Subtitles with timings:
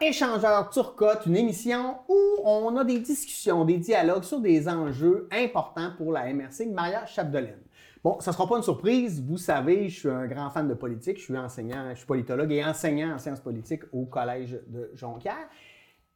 [0.00, 5.92] Échangeur Turcotte, une émission où on a des discussions, des dialogues sur des enjeux importants
[5.96, 7.60] pour la MRC Maria Chapdelaine.
[8.04, 11.18] Bon, ça sera pas une surprise, vous savez, je suis un grand fan de politique,
[11.18, 15.48] je suis enseignant, je suis politologue et enseignant en sciences politiques au Collège de Jonquière.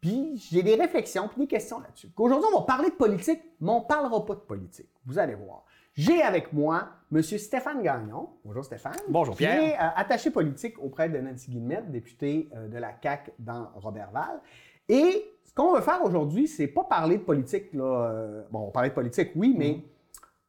[0.01, 2.09] Puis j'ai des réflexions, puis des questions là-dessus.
[2.17, 4.91] Aujourd'hui, on va parler de politique, mais on parlera pas de politique.
[5.07, 5.65] Vous allez voir.
[5.95, 7.21] J'ai avec moi M.
[7.23, 8.31] Stéphane Gagnon.
[8.45, 8.97] Bonjour Stéphane.
[9.09, 9.61] Bonjour Pierre.
[9.61, 13.69] Qui est euh, attaché politique auprès de Nancy Guillemette, députée euh, de la CAQ dans
[13.75, 14.41] Robertval.
[14.89, 18.11] Et ce qu'on veut faire aujourd'hui, c'est pas parler de politique, là.
[18.11, 19.85] euh, bon, on parler de politique, oui, mais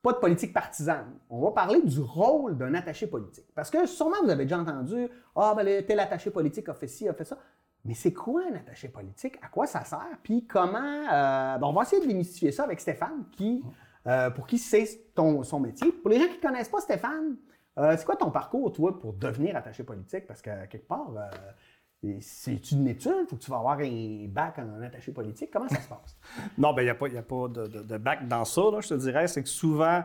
[0.02, 1.12] pas de politique partisane.
[1.30, 3.48] On va parler du rôle d'un attaché politique.
[3.54, 7.10] Parce que sûrement vous avez déjà entendu Ah, ben, tel attaché politique a fait ci,
[7.10, 7.38] a fait ça.
[7.84, 9.38] Mais c'est quoi un attaché politique?
[9.42, 10.08] À quoi ça sert?
[10.24, 10.78] Puis comment.
[10.80, 13.62] euh, ben, on va essayer de démystifier ça avec Stéphane, qui,
[14.08, 15.92] euh, pour qui c'est son métier.
[15.92, 17.38] Pour les gens qui ne connaissent pas Stéphane,
[17.78, 20.28] euh, c'est quoi ton parcours, toi, pour devenir attaché politique?
[20.28, 24.60] Parce que quelque part, euh, c'est une étude, faut que tu vas avoir un bac
[24.60, 25.50] en attaché politique.
[25.52, 26.18] Comment ça se passe?
[26.58, 28.94] Non, ben il n'y a pas, y a pas de, bac dans ça, je te
[28.96, 29.28] dirais.
[29.28, 30.04] C'est que souvent,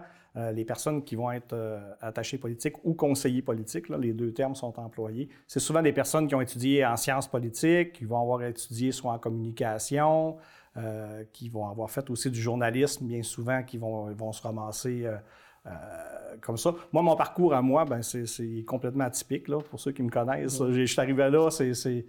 [0.53, 4.79] les personnes qui vont être euh, attachées politiques ou conseillers politiques, les deux termes sont
[4.79, 8.93] employés, c'est souvent des personnes qui ont étudié en sciences politiques, qui vont avoir étudié
[8.93, 10.37] soit en communication,
[10.77, 15.07] euh, qui vont avoir fait aussi du journalisme, bien souvent, qui vont, vont se ramasser
[15.07, 15.17] euh,
[15.67, 15.71] euh,
[16.41, 16.75] comme ça.
[16.93, 20.63] Moi, mon parcours à moi, ben, c'est complètement atypique, là, pour ceux qui me connaissent.
[20.71, 21.75] Je suis arrivé là, c'est...
[21.75, 22.07] c'est-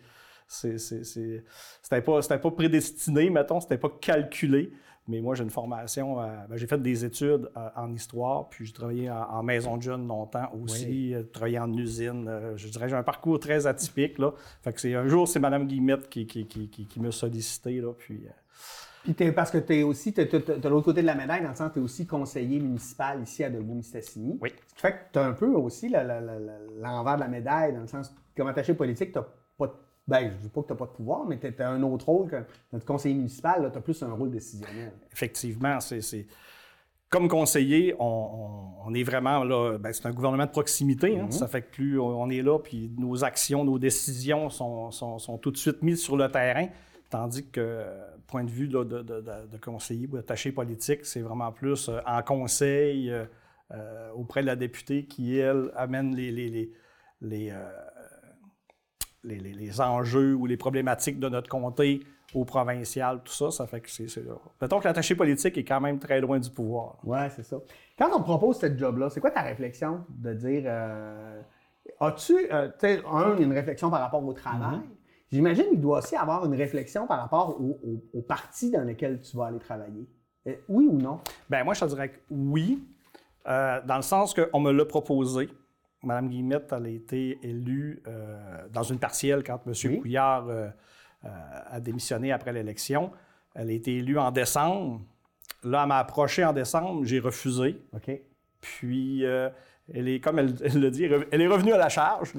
[0.51, 1.43] c'est- c'est- c'est-
[1.83, 4.71] C'était pas, c'était pas prédestiné, mettons, c'était pas calculé.
[5.07, 8.65] Mais moi, j'ai une formation, euh, ben, j'ai fait des études euh, en histoire, puis
[8.65, 12.29] j'ai travaillé en, en maison de jeunes longtemps aussi, euh, travaillé en usine.
[12.55, 14.33] je dirais, j'ai un parcours très atypique, là.
[14.63, 17.81] Fait que c'est, un jour, c'est Mme Guillemette qui, qui, qui, qui, qui m'a sollicité,
[17.81, 18.21] là, puis...
[19.03, 21.55] Puis t'es- parce que tu es aussi, tu l'autre côté de la médaille, dans le
[21.55, 24.37] sens que tu es aussi conseiller municipal ici à Debout-Mistassini.
[24.41, 24.51] Oui.
[24.67, 27.87] Ce qui fait que tu as un peu aussi l'envers de la médaille, dans le
[27.87, 29.19] sens que comme attaché politique, tu
[29.57, 29.71] pas de.
[30.07, 31.83] Ben, je ne dis pas que tu n'as pas de pouvoir, mais tu as un
[31.83, 32.37] autre rôle que
[32.73, 34.91] notre conseiller municipal, tu as plus un rôle décisionnel.
[35.11, 36.25] effectivement, c'est,
[37.09, 38.05] comme conseiller, on,
[38.85, 39.77] on- est vraiment là.
[39.77, 41.19] ben, c'est un gouvernement de proximité.
[41.19, 41.29] hein.
[41.29, 45.37] Ça fait que plus on est là, puis nos actions, nos décisions sont, sont- sont
[45.37, 46.67] tout de suite mises sur le terrain.
[47.11, 47.83] Tandis que,
[48.29, 51.89] point de vue là, de, de- de- de conseiller ou d'attaché politique, c'est vraiment plus
[51.89, 53.25] euh, en conseil euh,
[53.71, 56.71] euh, auprès de la députée qui, elle, amène les, les, les,
[57.21, 57.53] les,
[59.23, 62.01] les, les- les enjeux ou les problématiques de notre comté
[62.35, 64.05] au provincial, tout ça, ça fait que c'est...
[64.61, 66.97] Mettons que l'attaché politique est quand même très loin du pouvoir.
[67.03, 67.57] Ouais, c'est ça.
[67.97, 70.63] Quand on te propose cette job-là, c'est quoi ta réflexion de dire.
[70.67, 71.41] euh,
[71.99, 72.69] As-tu, euh,
[73.11, 74.79] un, une réflexion par rapport au travail?
[75.31, 79.21] J'imagine qu'il doit aussi avoir une réflexion par rapport au, au- au parti dans lequel
[79.21, 80.07] tu vas aller travailler.
[80.47, 81.19] Euh, oui ou non?
[81.49, 82.83] Ben moi, je te dirais que oui,
[83.47, 85.49] euh, dans le sens qu'on me l'a proposé.
[86.03, 89.73] Mme Guillemette, elle a été élue euh, dans une partielle quand M.
[89.85, 89.99] Oui.
[89.99, 90.47] Couillard
[91.23, 93.11] a démissionné après l'élection.
[93.53, 95.01] Elle a été élue en décembre.
[95.63, 97.77] Là, elle m'a approché en décembre, j'ai refusé.
[97.93, 98.11] OK.
[98.61, 102.31] Puis, elle est, comme elle, elle le dit, elle est revenue à la charge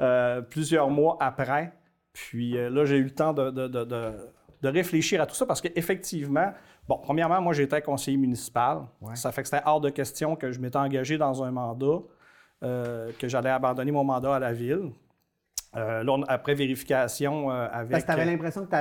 [0.00, 1.72] euh, plusieurs mois après.
[2.16, 4.12] Puis euh, là, j'ai eu le temps de, de- de- de-
[4.62, 6.50] de réfléchir à tout ça parce qu'effectivement,
[6.88, 8.84] bon, premièrement, moi, j'étais conseiller municipal.
[9.02, 9.14] Ouais.
[9.14, 11.98] Ça fait que c'était hors de question que je m'étais engagé dans un mandat,
[12.62, 14.92] euh, que j'allais abandonner mon mandat à la ville.
[15.76, 17.90] Euh, là, on- après vérification euh, avec...
[17.90, 18.74] Parce que tu avais l'impression que tu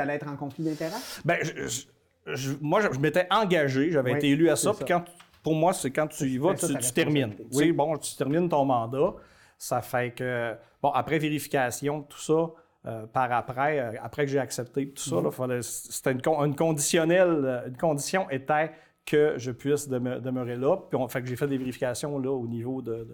[0.00, 0.96] allais, être en conflit d'intérêts?
[1.42, 4.72] Je- je- je- moi, je, m'étais engagé, j'avais Oui, été élu à ça.
[4.72, 5.04] Puis quand,
[5.42, 7.24] pour moi, c'est quand tu y vas, tu, termines.
[7.24, 7.44] responsabilité.
[7.50, 9.12] Tu sais, bon, tu termines ton mandat.
[9.58, 12.48] Ça fait que, bon, après vérification, tout ça,
[12.86, 15.62] euh, par après, euh, après que j'ai accepté tout ça, Mhm.
[15.62, 18.70] c'était une, con- une conditionnelle, euh, une condition était
[19.04, 20.76] que je puisse deme- demeurer là.
[20.88, 23.08] Puis on fait que j'ai fait des vérifications là au niveau de,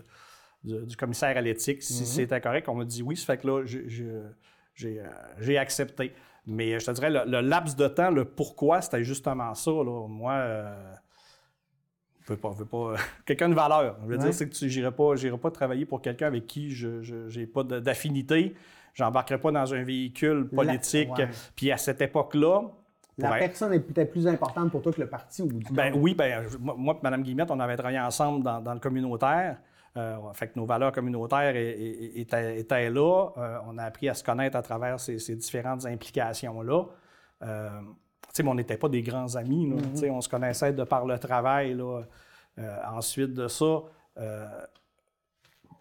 [0.65, 2.07] de- du, du commissaire à l'éthique, si Mhm.
[2.07, 2.69] c'était correct.
[2.69, 3.83] On m'a dit oui, ça fait que là, j'ai-
[5.59, 6.13] accepté.
[6.47, 9.71] Mais je te dirais, le, le laps de temps, le pourquoi, c'était justement ça.
[9.71, 10.07] Là.
[10.09, 10.93] Moi, euh,
[12.27, 12.95] je veux pas, je veux pas
[13.27, 13.97] quelqu'un de valeur.
[14.03, 14.25] Je veux Ouais.
[14.25, 17.63] dire, c'est que tu n'irai pas, pas travailler pour quelqu'un avec qui je n'ai pas
[17.65, 18.55] d'affinité.
[18.95, 21.11] J'embarquerai pas dans un véhicule politique.
[21.19, 21.29] ouais.
[21.57, 22.63] Puis à cette époque-là,
[23.19, 26.15] La personne est peut-être plus importante pour toi que le parti bout du ben oui,
[26.15, 29.59] ben, moi, et Mme Guillemette, on avait travaillé ensemble dans, dans le communautaire.
[29.97, 33.29] Euh, fait que nos valeurs communautaires étaient, étaient là.
[33.37, 36.85] Euh, on a appris à se connaître à travers ces, ces différentes implications-là.
[37.43, 39.71] Euh, tu sais, mais on n'était pas des grands amis.
[39.71, 39.77] là.
[39.95, 41.75] Sais, On se connaissait de par le travail.
[41.75, 42.03] Là.
[42.59, 43.83] Euh, ensuite de ça,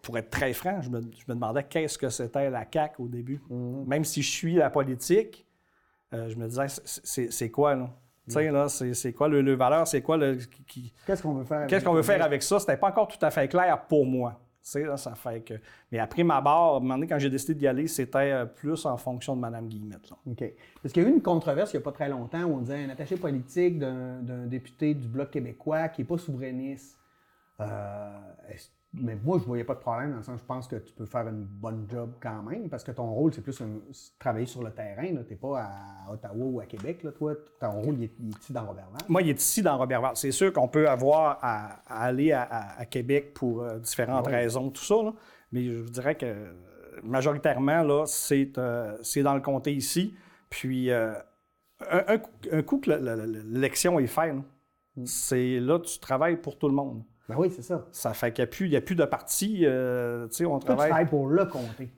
[0.04, 3.08] pour être très franc, je me, je me demandais qu'est-ce que c'était la CAQ au
[3.08, 3.40] début.
[3.50, 5.46] Même si je suis la politique,
[6.12, 7.90] euh, je me disais, c'est- quoi, là?
[8.26, 10.38] Tu sais, là, c'est quoi le, le valeur, c'est quoi le...
[11.06, 12.58] Qu'est-ce qu'on veut faire Qu'est-ce qu'on veut faire avec ça?
[12.58, 14.40] C'était pas encore tout à fait clair pour moi.
[14.76, 15.54] Là, ça fait que...
[15.92, 18.46] Mais après ma barre, à un moment donné, quand j'ai décidé d'y aller, c'était euh,
[18.46, 20.08] plus en fonction de Mme Guillemette.
[20.08, 20.16] Là.
[20.26, 20.42] OK.
[20.82, 22.60] Parce qu'il y a eu une controverse il n'y a pas très longtemps où on
[22.60, 26.96] disait un attaché politique d'un député du Bloc québécois qui n'est pas souverainiste.
[27.60, 28.18] Euh,
[28.96, 31.04] mais moi, je voyais pas de problème dans le sens je pense que tu peux
[31.06, 33.80] faire une bonne job quand même parce que ton rôle, c'est plus un-
[34.18, 35.06] travailler sur le terrain.
[35.06, 37.02] Tu n'es pas à Ottawa ou à Québec.
[37.02, 39.00] Là, toi, ton rôle, il est, il est ici dans Robertval.
[39.08, 40.12] Moi, il est ici dans Robertval.
[40.16, 44.26] C'est sûr qu'on peut avoir à, à aller à, à- à Québec pour euh, différentes
[44.28, 44.96] raisons, tout ça.
[45.02, 45.12] là.
[45.52, 46.54] Mais je vous dirais que
[47.02, 50.14] majoritairement, là, c'est, euh, c'est dans le comté ici.
[50.50, 51.14] Puis, euh,
[51.90, 54.42] un, un coup, un coup que l'élection est faite, là,
[55.04, 57.02] c'est là tu travailles pour tout le monde.
[57.28, 57.86] Ben oui, c'est ça.
[57.90, 59.60] Ça fait qu'il n'y a, plus- a de parti.
[59.64, 61.90] euh, tu sais, on Toi, tu travaille travailles pour le comté.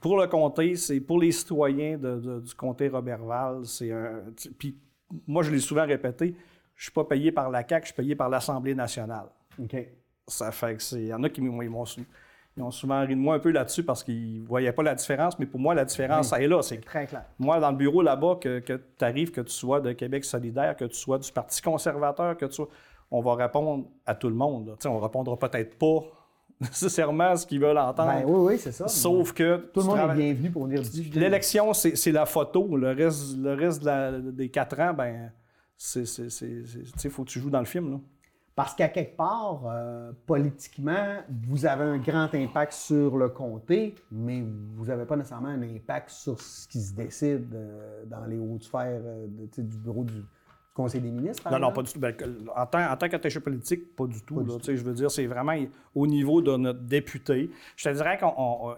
[0.00, 3.64] pour le comté, c'est pour les citoyens de- de- du comté Robertval.
[3.64, 4.22] C'est un.
[4.58, 4.76] Puis
[5.26, 6.36] moi, je l'ai souvent répété,
[6.76, 9.26] je suis pas payé par la CAQ, je suis payé par l'Assemblée nationale.
[9.62, 9.76] OK.
[10.26, 11.00] Ça fait que c'est.
[11.00, 12.04] Il y en a qui m'ont- ils m'ont sou-
[12.56, 14.94] ils ont souvent ri de moi un peu là-dessus parce qu'ils ne voyaient pas la
[14.94, 16.60] différence, mais pour moi, la différence, elle est là.
[16.62, 17.24] C'est que Très clair.
[17.38, 20.84] moi, dans le bureau là-bas, que, tu arrives, que tu sois de Québec solidaire, que
[20.84, 22.68] tu sois du Parti conservateur, que tu sois.
[23.10, 24.76] On va répondre à tout le monde.
[24.84, 26.00] On ne répondra peut-être pas
[26.60, 28.12] nécessairement à ce qu'ils veulent entendre.
[28.12, 28.86] Ben oui, oui, c'est ça.
[28.88, 29.56] Sauf que.
[29.72, 31.18] Tout le monde travailles- est bienvenu pour venir discuter.
[31.18, 32.76] L'élection, c'est la photo.
[32.76, 35.32] Le reste, le reste de la- des quatre ans, ben,
[35.76, 36.04] c'est.
[36.06, 38.00] sais, faut que tu joues dans le film, là.
[38.56, 41.18] Parce qu'à quelque part, euh, politiquement,
[41.48, 44.42] vous avez un grand impact sur le comté, mais
[44.74, 48.64] vous n'avez pas nécessairement un impact sur ce qui se décide euh, dans les hautes
[48.64, 49.26] sphères euh,
[49.56, 50.22] de- du bureau du
[50.82, 51.42] Conseil des ministres.
[51.42, 51.98] par Non, non, pas du tout.
[51.98, 52.14] Ben,
[52.56, 54.36] en tant, en tant qu'attaché politique, pas du tout.
[54.36, 55.54] Pas du Je veux dire, c'est vraiment
[55.94, 57.50] au niveau de notre député.
[57.76, 58.18] Je te dirais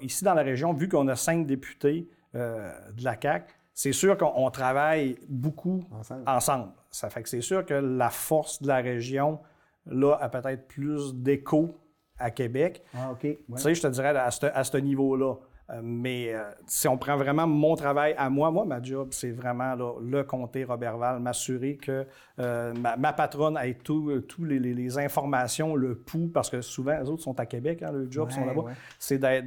[0.01, 4.17] qu'ici, dans la région, vu qu'on a cinq députés euh, de la CAQ, c'est sûr
[4.19, 6.23] qu'on on travaille beaucoup Ensemble.
[6.27, 6.69] ensemble.
[6.91, 9.39] Ça fait que c'est sûr que la force de la région,
[9.87, 11.79] là, a peut-être plus d'écho
[12.19, 12.83] à Québec.
[12.95, 13.23] Ah, OK.
[13.25, 13.39] ouais.
[13.57, 15.35] Tu sais, je te dirais à ce, à ce niveau-là.
[15.73, 19.31] Euh, mais euh, si on prend vraiment mon travail à moi, moi, ma job, c'est
[19.31, 22.07] vraiment là, le comté Robertval, m'assurer que
[22.39, 26.99] euh, ma, ma patronne ait toutes les, les- les informations, le pouls, parce que souvent,
[27.01, 28.61] les autres sont à Québec, hein, le job sont là-bas.
[28.63, 28.73] ouais.
[28.99, 29.47] C'est d'être-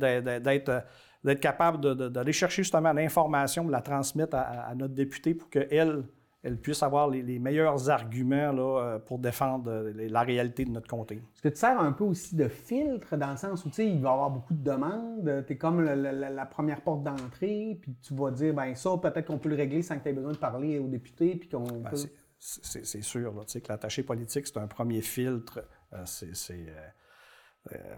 [1.40, 6.04] capable d'aller chercher justement l'information, de la transmettre à, notre député pour qu'elle
[6.46, 10.70] elle puisse avoir les, les meilleurs arguments là, euh, pour défendre euh, la réalité de
[10.70, 11.16] notre comté.
[11.16, 13.88] Est-ce que tu sers un peu aussi de filtre dans le sens où tu sais,
[13.88, 17.04] il va y avoir beaucoup de demandes, tu es comme le- le- la, première porte
[17.04, 20.10] d'entrée, puis tu vas dire, ben ça, peut-être qu'on peut le régler sans que tu
[20.10, 21.98] aies besoin de parler aux députés, puis qu'on Ben, peut-
[22.38, 25.66] c'est- sûr là, tu sais, que l'attaché politique, c'est un premier filtre.
[25.94, 26.68] Euh, c'est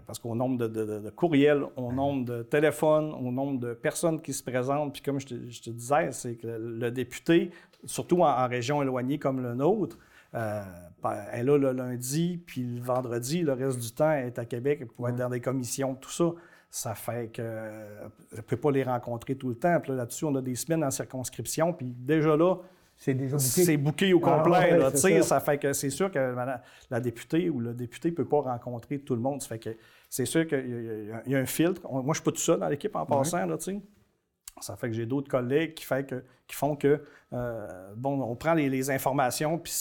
[0.06, 3.74] parce qu'au nombre de, de- de- de courriels, au nombre de téléphones, au nombre de
[3.74, 7.50] personnes qui se présentent, puis comme je te, je te disais, c'est que le député,
[7.84, 9.98] surtout en, en région éloignée comme le nôtre,
[10.34, 10.62] euh,
[11.02, 14.44] ben, elle est là le lundi, puis le vendredi, le reste du temps, est à
[14.44, 16.32] Québec pour être dans des commissions, tout ça.
[16.70, 19.80] Ça fait que euh, je ne peux pas les rencontrer tout le temps.
[19.80, 22.56] Puis là, là-dessus, on a des semaines en circonscription, puis déjà là,
[23.00, 24.06] c'est déjà bouqué.
[24.08, 24.58] c'est au Ah, complet.
[24.72, 25.22] ouais, là, ça.
[25.22, 25.40] ça.
[25.40, 26.34] fait que c'est sûr que
[26.90, 29.40] la députée ou le député ne peut pas rencontrer tout le monde.
[29.40, 29.70] Ça fait que
[30.10, 31.80] c'est sûr qu'il y, a- y un filtre.
[31.84, 33.46] On- moi, je ne suis pas tout seul dans l'équipe en passant.
[33.46, 33.80] Là, tu sais.
[34.60, 37.00] ça fait que j'ai d'autres collègues qui, fait que, qui font que,
[37.32, 39.72] euh, bon, on prend les, les informations, puis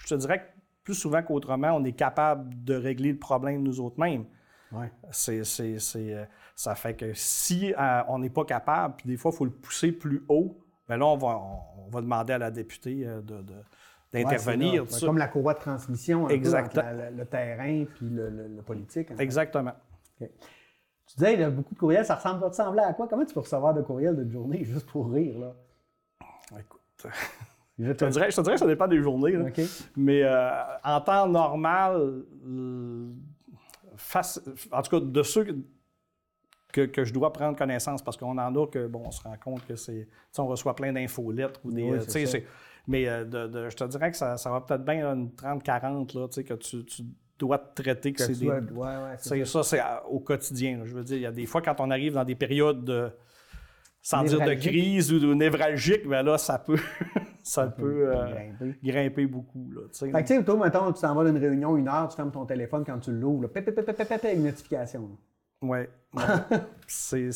[0.00, 0.44] je te dirais que
[0.84, 4.24] plus souvent qu'autrement, on est capable de régler le problème nous autres mêmes.
[4.70, 4.92] Ouais.
[5.10, 9.16] C'est, c'est- c'est, euh, ça fait que si euh, on n'est pas capable, puis des
[9.16, 10.56] fois, il faut le pousser plus haut,
[10.88, 11.40] bien là, on va,
[11.86, 13.44] on, va demander à la députée euh, de,
[14.12, 14.82] d'intervenir.
[14.84, 15.06] Ouais, ça.
[15.06, 16.66] Comme la courroie de transmission un peu Exact.
[16.68, 19.10] entre la- la- le terrain puis le, le- le politique.
[19.10, 19.22] en fait.
[19.22, 19.72] Exactement.
[20.18, 23.08] Tu disais, il y a beaucoup de courriels, ça ressemble, va ressembler à quoi?
[23.08, 25.38] Comment tu peux recevoir de courriels d'une journée juste pour rire?
[25.38, 25.54] Là?
[26.58, 27.06] Écoute,
[27.78, 29.32] Je te dirais, je te dirais que ça dépend des journées.
[29.32, 29.46] là.
[29.96, 30.50] Mais euh,
[30.84, 33.10] en temps normal, euh,
[33.96, 34.40] face,
[34.72, 35.44] en tout cas, de ceux
[36.72, 39.64] que, je dois prendre connaissance, parce qu'on en a que, bon, on se rend compte
[39.66, 40.06] que c'est.
[40.06, 41.82] tu sais, on reçoit plein d'infolettres ou des.
[41.82, 42.44] Oui, euh, c'est
[42.86, 45.30] mais euh, de- de- je te dirais que ça, ça va peut-être bien là, une
[45.30, 47.02] 30-40, là, tu sais, que tu, tu
[47.38, 48.48] dois te traiter que, Que c'est des.
[48.48, 50.78] ouais, ouais, c'est ça, c'est au quotidien.
[50.78, 50.84] là.
[50.84, 53.10] Je veux dire, il y a des fois, quand on arrive dans des périodes de.
[54.00, 56.78] Sans dire de crise ou de névralgique, ben là, ça peut,
[57.42, 58.78] ça peut euh, grimper.
[58.82, 59.70] grimper beaucoup.
[59.74, 60.10] Là, tu sais.
[60.10, 62.30] Fait que, tu sais, toi, mettons, tu t'en vas d'une réunion une heure, tu fermes
[62.30, 63.48] ton téléphone quand tu l'ouvres,
[64.34, 65.00] une notification.
[65.02, 65.14] là.
[65.62, 65.90] Ouais.
[66.14, 66.22] ouais.
[66.86, 67.30] c'est,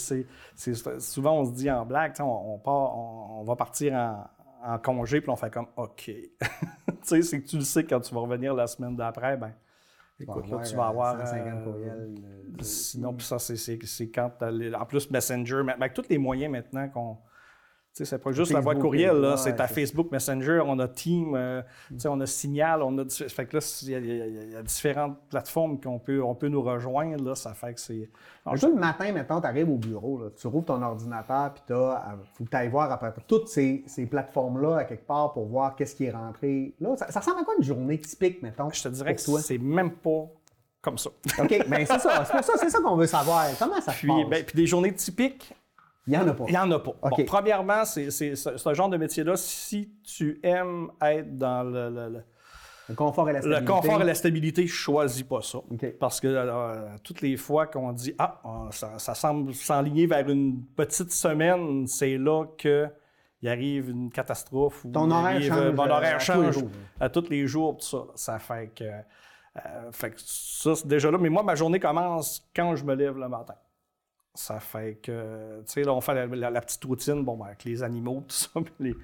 [0.98, 3.94] souvent, on se dit en blague, tu sais, on, on part, on, on va partir
[3.94, 4.26] en,
[4.62, 6.04] en congé, puis on fait comme OK.
[6.06, 6.32] tu
[7.02, 9.52] sais, c'est que tu le sais quand tu vas revenir la semaine d'après, ben
[10.20, 11.18] écoute, là, tu vas euh, avoir.
[11.18, 12.14] 150 euh, courriels.
[12.24, 16.88] euh, sinon, puis ça, c'est, quand En plus, Messenger, mais avec tous les moyens maintenant
[16.88, 17.18] qu'on.
[17.94, 20.78] Sais, c'est pas juste la boîte Facebook, courriel, là, c'est ta c'est- Facebook Messenger, on
[20.78, 21.62] a Team, euh,
[21.98, 23.04] sais, on a Signal, on a.
[23.08, 26.62] Fait que là, il y, a- y y différentes plateformes qu'on peut, on peut nous
[26.62, 28.08] rejoindre, là, ça fait que c'est.
[28.46, 31.74] Le matin, mettons, tu arrives au bureau, là, tu rouvres ton ordinateur, puis il
[32.34, 35.76] faut que tu ailles voir après toutes ces, ces plateformes-là à quelque part pour voir
[35.76, 36.74] qu'est-ce qui est rentré.
[36.80, 38.70] Là, ça, ça ressemble à quoi une journée typique, mettons?
[38.70, 39.40] Je te dirais pour que toi?
[39.40, 40.26] c'est même pas
[40.80, 41.10] comme ça.
[41.38, 42.24] OK, bien c'est ça.
[42.24, 43.46] C'est pour ça, c'est ça qu'on veut savoir.
[43.58, 44.28] Comment ça se Puis, passe?
[44.28, 45.54] ben, puis des journées typiques,
[46.06, 46.44] il n'y en a pas.
[46.48, 46.92] il n'y en a pas.
[47.02, 52.22] Bon, premièrement, c'est ce genre de métier-là, si tu aimes être dans le- le- le,
[52.88, 53.72] Le confort et la Le stabilité.
[53.72, 55.58] confort et la stabilité, choisis pas ça.
[56.00, 58.40] Parce que euh, toutes les fois qu'on dit Ah,
[58.70, 62.88] ça, ça semble s'enligner vers une petite semaine, c'est là que
[63.40, 64.84] il arrive une catastrophe.
[64.84, 66.68] Ou Ton il horaire arrive, change, euh, Mon euh, horaire à tous change jours.
[67.00, 68.04] à tous les jours, tout ça.
[68.16, 68.84] Ça fait que.
[68.84, 71.18] euh, fait que ça, c'est déjà là.
[71.18, 73.54] Mais moi, ma journée commence quand je me lève le matin.
[74.34, 77.46] Ça fait que, tu sais, là, on fait la, la- la petite routine, bon, ben,
[77.46, 78.48] avec les animaux, tout ça.
[78.80, 78.94] les-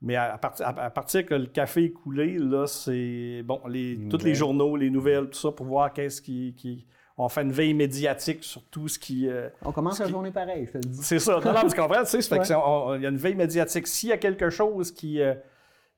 [0.00, 3.60] mais à, à partir, à, à partir que le café est coulé, là, c'est, bon,
[3.68, 7.42] les, tous les journaux, les nouvelles, tout ça, pour voir qu'est-ce qui, qui- On fait
[7.42, 9.26] une veille médiatique sur tout ce qui...
[9.28, 10.98] euh, On commence Ce la qui- journée pareil, je te le dis.
[11.02, 11.40] c'est ça.
[11.44, 13.86] Non, non, tu comprends, tu sais, il y a une veille médiatique.
[13.88, 15.34] S'il y a quelque chose qui, euh,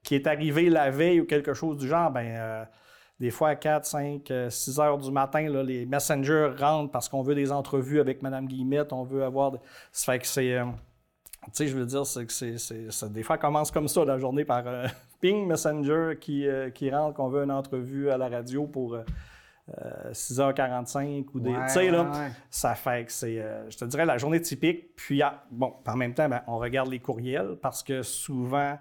[0.02, 2.64] qui est arrivé la veille ou quelque chose du genre, ben euh,
[3.20, 7.22] des fois à 4, 5, 6 heures du matin, là, les messengers rentrent parce qu'on
[7.22, 9.52] veut des entrevues avec Mme Guillemette, on veut avoir...
[9.52, 9.58] de-
[9.92, 10.54] Ça fait que c'est...
[10.54, 14.04] euh, tu sais, je veux dire, c'est que c'est, des fois, ça commence comme ça,
[14.04, 14.86] la journée, par euh,
[15.20, 19.02] ping messenger qui, euh, qui rentre, qu'on veut une entrevue à la radio pour euh,
[19.82, 21.50] euh, 6h45 ou des...
[21.50, 22.30] Ouais, tu sais, là, ouais, ouais.
[22.50, 24.94] ça fait que c'est, je te dirais, la journée typique.
[24.96, 28.78] Puis, ah, bon, en même temps, ben, on regarde les courriels parce que souvent.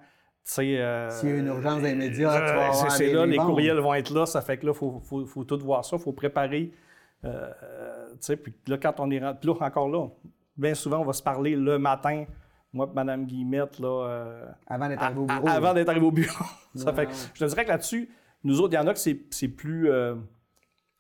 [0.58, 3.94] Euh, S'il y a une urgence tu vas euh, avoir c'est, là, les courriels vont
[3.94, 4.25] être là.
[4.25, 5.98] Ça fait que là, il faut, faut, faut tout voir ça.
[5.98, 6.72] Il faut préparer.
[7.24, 7.51] euh,
[8.13, 9.39] tu sais, puis là, quand on est rentré...
[9.41, 10.08] Puis là, encore là,
[10.58, 12.25] bien souvent, on va se parler le matin.
[12.74, 14.08] Moi et Mme Guillemette, là...
[14.08, 15.48] euh, Avant d'être arrivé au à- bureau.
[15.50, 16.46] avant d'être arrivé au bureau.
[16.75, 18.10] ça fait que je te dirais que là-dessus,
[18.44, 19.15] nous autres, il y en a que c'est,
[19.48, 19.89] plus.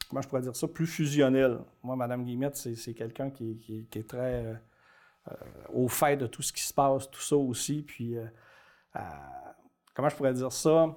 [0.09, 0.67] comment je pourrais dire ça?
[0.67, 1.59] Plus fusionnel.
[1.83, 4.43] Moi, Mme Guillemette, c'est, quelqu'un qui, qui- qui est très
[5.29, 5.33] euh,
[5.73, 7.83] au fait de tout ce qui se passe, tout ça aussi.
[7.83, 8.25] Puis, euh,
[9.93, 10.95] comment je pourrais dire ça?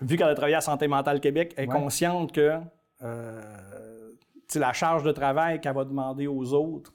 [0.00, 1.80] Vu qu'elle a travaillé à Santé mentale Québec, elle est Ouais.
[1.80, 2.58] consciente que
[3.02, 4.12] euh,
[4.54, 6.92] la charge de travail qu'elle va demander aux autres.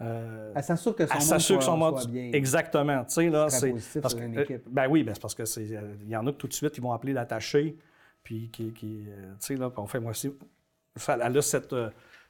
[0.00, 1.98] euh, Elle s'assure que son elle monde s'assure que soit, son mode.
[1.98, 2.30] soit bien.
[2.32, 3.04] Exactement.
[3.04, 4.00] Tu sais, là, c'est.
[4.00, 4.62] Parce que, une euh, équipe.
[4.68, 5.76] ben oui, ben c'est parce que c'est.
[5.76, 7.76] euh, Il y en a que tout de suite, ils vont appeler l'attaché.
[8.22, 8.72] Puis qui.
[8.72, 10.32] qui, euh, tu sais, là, qu'on fait moi aussi.
[11.08, 11.74] Elle a cette.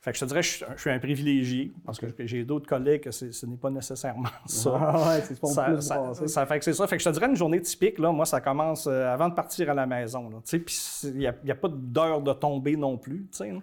[0.01, 1.73] Fait que je te dirais, je, suis un- je suis un privilégié.
[1.85, 4.79] Parce que j'ai d'autres collègues que ce n'est pas nécessairement ça.
[4.81, 6.87] Ah ouais, c'est pas Ça, plus ça- ça fait que c'est ça.
[6.87, 9.35] Fait que je te dirais une journée typique, là, moi, ça commence euh, avant de
[9.35, 10.31] partir à la maison.
[10.31, 13.23] là, tu sais, Puis il n'y a, pas d'heure de tomber non plus.
[13.31, 13.59] tu sais, là.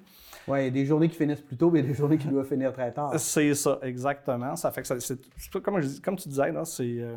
[0.48, 2.48] Ouais, il y a des journées qui finissent plus tôt, mais des journées qui doivent
[2.48, 3.18] finir très tard.
[3.20, 4.56] C'est ça, exactement.
[4.56, 5.18] Ça fait que c'est,
[5.64, 7.16] comme, je comme tu disais, là, c'est, euh,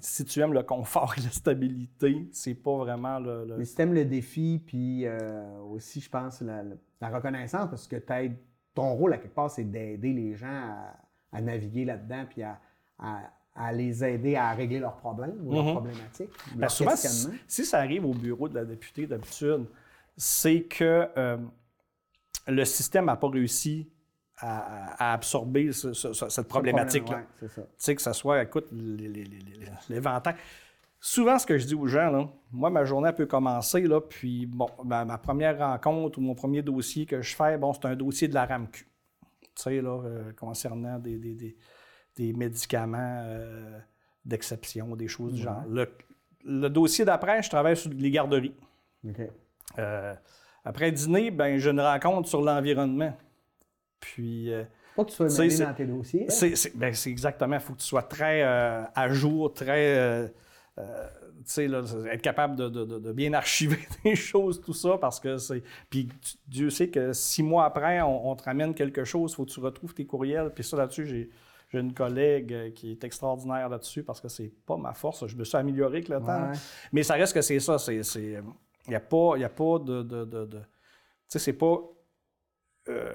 [0.00, 3.44] si tu aimes le confort et la stabilité, c'est pas vraiment le.
[3.44, 6.62] le- Mais si t'aimes le défi, puis euh, aussi, je pense, la,
[7.10, 8.36] reconnaissance, parce que t'aides-
[8.74, 10.96] ton rôle, à quelque part, c'est d'aider les gens à,
[11.32, 12.58] à naviguer là-dedans, puis à,
[12.98, 15.72] à- à les aider à régler leurs problèmes ou leurs Mhm.
[15.74, 16.96] problématiques, Ben, leurs souvent,
[17.46, 19.66] si ça arrive au bureau de la députée, d'habitude,
[20.16, 21.36] c'est que euh,
[22.48, 23.88] le système n'a pas réussi
[24.38, 27.16] à, à absorber ce- ce- ce- cette problématique-là.
[27.18, 27.62] Ouais, c'est ça.
[27.62, 28.66] Tu sais, que ça soit, écoute,
[29.88, 30.34] l'éventail.
[31.00, 34.00] Souvent, ce que je dis aux gens, là, moi, ma journée elle peut commencer, là,
[34.00, 37.84] puis bon, ma, ma première rencontre ou mon premier dossier que je fais, bon, c'est
[37.84, 38.86] un dossier de la RAMQ.
[39.54, 41.56] Tu sais, là, euh, concernant des, des- des-
[42.16, 43.78] des médicaments euh,
[44.24, 45.62] d'exception, des choses du genre.
[45.68, 45.86] Le,
[46.44, 48.54] le dossier d'après, je travaille sur les garderies.
[49.78, 50.14] Euh,
[50.64, 53.14] après dîner, ben, j'ai une rencontre sur l'environnement.
[54.00, 54.52] Puis.
[54.52, 54.64] euh,
[54.96, 56.26] Pas que tu sois mêlé dans tes dossiers.
[56.28, 57.56] c'est, c'est- ben, c'est exactement.
[57.56, 59.96] Il faut que tu sois très euh, à jour, très.
[59.96, 60.28] euh,
[60.78, 61.08] euh,
[61.38, 64.96] tu sais, là, être capable de, de- de- de bien archiver des choses, tout ça,
[64.98, 65.62] parce que c'est.
[65.90, 69.34] Puis tu- Dieu sait que six mois après, on, on te ramène quelque chose, il
[69.36, 70.50] faut que tu retrouves tes courriels.
[70.54, 71.30] Puis ça, là-dessus, j'ai.
[71.72, 75.26] Une collègue euh, qui est extraordinaire là-dessus parce que c'est pas ma force.
[75.26, 76.52] Je me suis amélioré avec le temps.
[76.92, 77.78] Mais ça reste que c'est ça.
[77.88, 78.44] Il
[78.86, 80.02] n'y a pas, y a pas de.
[80.04, 80.64] de, de- de- tu
[81.26, 81.76] sais, c'est pas
[82.88, 83.12] euh,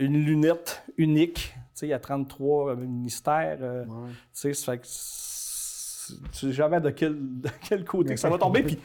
[0.00, 1.54] une lunette unique.
[1.54, 3.58] Tu sais, il y a 33 ministères.
[3.60, 4.08] euh, Ouais.
[4.10, 8.20] tu sais, ça fait que c'est- tu sais jamais de quel, de quel côté que
[8.20, 8.62] ça va tomber.
[8.62, 8.78] Puis,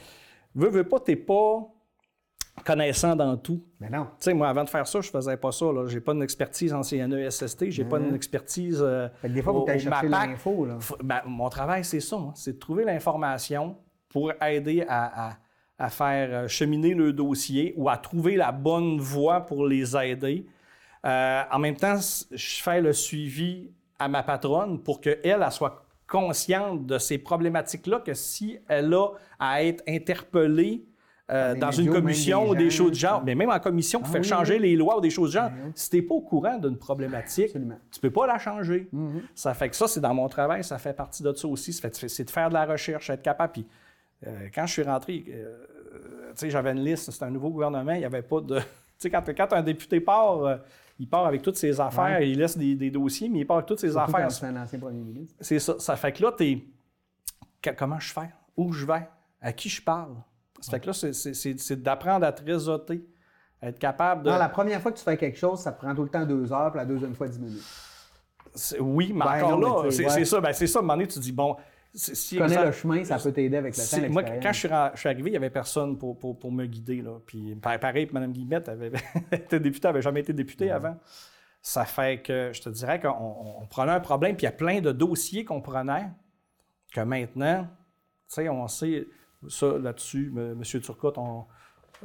[0.53, 1.67] veux, veux pas, t'es pas
[2.63, 3.61] connaissant dans tout.
[3.79, 4.05] Mais non.
[4.05, 5.65] Tu sais, moi, avant de faire ça, je faisais pas ça.
[5.87, 8.79] Je n'ai pas une expertise en CNESST, j'ai pas une expertise.
[8.81, 10.29] euh, Fait que des fois, chercher MAPAC.
[10.29, 10.67] l'info.
[11.03, 12.15] Ben, mon travail, c'est ça.
[12.15, 12.31] hein.
[12.35, 13.77] C'est de trouver l'information
[14.09, 15.37] pour aider à, à-
[15.77, 20.45] à faire euh, cheminer le dossier ou à trouver la bonne voie pour les aider.
[21.05, 21.97] Euh, en même temps,
[22.31, 23.69] je fais le suivi
[23.99, 29.09] à ma patronne pour qu'elle elle soit consciente de ces problématiques-là que si elle a
[29.39, 30.85] à être interpellée
[31.31, 34.11] euh, Dans une commission ou des choses de genre, mais même en commission pour Ah
[34.11, 35.71] faire oui, changer les lois ou des choses de genre, Ben oui.
[35.73, 37.79] si tu n'es pas au courant d'une problématique, Absolument.
[37.91, 38.87] tu peux pas la changer.
[38.91, 39.23] Mhm.
[39.33, 41.73] Ça fait que ça, c'est dans mon travail, ça fait partie de ça aussi.
[41.73, 43.53] C'est de faire de la recherche, être capable.
[43.53, 43.65] Puis
[44.27, 45.33] euh, quand je suis rentré, tu
[46.35, 48.59] sais, j'avais une liste, c'était un nouveau gouvernement, il n'y avait pas de.
[48.97, 50.55] Tu sais, quand, quand un député part, euh,
[50.99, 53.67] il part avec toutes ses affaires, il laisse des, des dossiers, mais il part avec
[53.67, 54.31] toutes ses Surtout affaires.
[54.31, 55.35] c'est un ancien premier ministre.
[55.41, 55.75] C'est ça.
[55.79, 56.63] Ça fait que là, t'es.
[57.77, 58.29] Comment je fais?
[58.55, 59.07] Où je vais?
[59.41, 60.15] À qui je parle?
[60.61, 63.05] Ça fait que là, c'est- d'apprendre à te réseauter,
[63.61, 64.29] être capable de.
[64.29, 66.25] Non, la première fois que tu fais quelque chose, ça te prend tout le temps
[66.25, 67.63] deux heures, puis la deuxième fois dix minutes.
[68.79, 70.25] Oui, mais Ben encore non, là, c'est c'est ouais.
[70.25, 70.39] ça.
[70.39, 71.57] Ben, c'est ça, à un moment donné, tu dis, bon.
[71.95, 74.51] Si Tu connais exemple- le chemin, ça peut t'aider avec le temps, C'est- Moi, quand
[74.53, 77.01] je suis, ren- je suis arrivé, il n'y avait personne pour, pour, pour me guider.
[77.01, 77.19] Là.
[77.25, 78.91] Puis, pa- pareil, Mme Guillemette avait
[79.31, 80.97] été députée, n'avait jamais été députée avant.
[81.61, 84.49] Ça fait que je te dirais qu'on on- on prenait un problème, puis il y
[84.49, 86.09] a plein de dossiers qu'on prenait,
[86.93, 89.07] que maintenant, tu sais, on sait
[89.47, 90.61] ça là-dessus, M.
[90.63, 91.45] Turcotte, on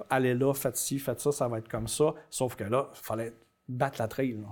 [0.08, 2.14] allez là, faites ci, faites ça, ça va être comme ça.
[2.30, 3.34] Sauf que là, il fallait
[3.70, 4.48] battre la trail, là,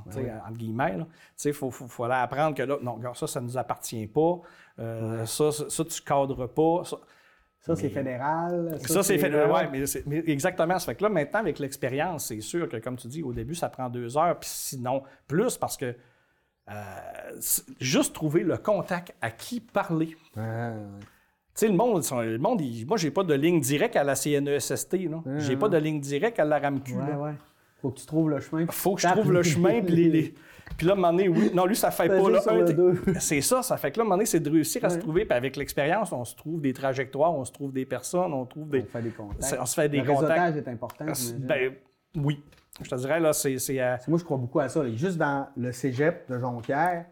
[0.47, 0.97] entre guillemets.
[1.45, 4.07] il faut, faut, faut aller apprendre que là, non, regarde, ça, ça ne nous appartient
[4.07, 4.41] pas.
[4.79, 6.83] Euh, ça, ça, ça, tu cadres pas.
[6.85, 6.97] Ça,
[7.61, 8.79] Ça, c'est fédéral.
[8.87, 9.53] ça, c'est là.
[9.53, 9.69] ouais,
[10.07, 10.79] mais, exactement.
[10.79, 13.55] Ça fait que là, maintenant, avec l'expérience, c'est sûr que, comme tu dis, au début,
[13.55, 15.95] ça prend deux heures, puis sinon, plus parce que
[16.71, 17.41] euh,
[17.81, 20.17] juste trouver le contact à qui parler.
[20.37, 20.73] Ouais.
[21.55, 24.15] Tu sais, le monde, le monde il- moi, j'ai pas de ligne directe à la
[24.15, 24.93] CNESST.
[25.09, 25.23] là.
[25.39, 26.95] J'ai pas de ligne directe à la RAMQ.
[26.95, 27.19] Là.
[27.81, 28.67] Faut que tu trouves le chemin.
[28.71, 30.35] Faut que je trouve le chemin, puis les, les-
[30.77, 31.51] Puis là, à un moment donné, oui.
[31.55, 32.31] Non, lui, ça fait pas.
[32.31, 34.85] Là, le c'est ça, ça fait que là, à un moment donné, c'est de réussir
[34.85, 35.25] à se trouver.
[35.25, 38.69] Puis avec l'expérience, on se trouve des trajectoires, on se trouve des personnes, on trouve
[38.69, 38.83] des.
[38.83, 39.57] On fait des contacts.
[39.61, 40.31] On se fait des le contacts.
[40.41, 41.05] réseautage est important.
[41.15, 41.47] j'imagine.
[41.47, 41.73] Ben,
[42.17, 42.43] oui.
[42.83, 43.57] Je te dirais, là, c'est.
[43.81, 44.83] euh, Moi, je crois beaucoup à ça.
[44.83, 44.91] là.
[44.95, 47.07] Juste dans le cégep de Jonquière,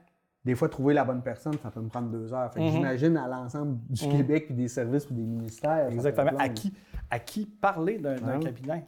[0.44, 2.52] des fois, trouver la bonne personne, ça peut me prendre deux heures.
[2.52, 2.70] Fait que Mhm.
[2.72, 5.88] j'imagine à l'ensemble du Québec, puis des services, puis des ministères.
[5.90, 6.31] exactement.
[6.38, 6.72] À qui,
[7.11, 8.44] à qui parler d'un, d'un Ouais.
[8.44, 8.85] cabinet?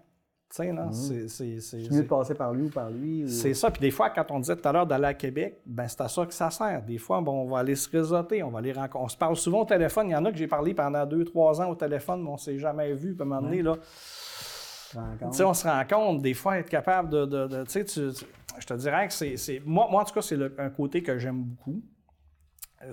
[0.51, 1.29] Tu sais, là, c'est.
[1.29, 3.25] c'est, mieux de passer par lui ou par lui.
[3.25, 3.71] ou- c'est ça.
[3.71, 6.09] Puis des fois, quand on disait tout à l'heure d'aller à Québec, ben c'est à
[6.09, 6.83] ça que ça sert.
[6.85, 9.05] Des fois, bon, on va aller se réseauter, on va aller rencontrer.
[9.05, 10.09] On se parle souvent au téléphone.
[10.09, 12.35] Il y en a que j'ai parlé pendant deux, trois ans au téléphone, mais on
[12.35, 13.15] ne s'est jamais vu.
[13.15, 13.77] Puis à un moment donné, là.
[15.31, 17.27] Tu sais, on se rend compte, des fois, être capable de.
[17.27, 18.25] de- de- tu sais,
[18.59, 19.61] je te dirais que c'est.
[19.67, 21.83] Moi, moi, en tout cas, c'est un côté que j'aime beaucoup.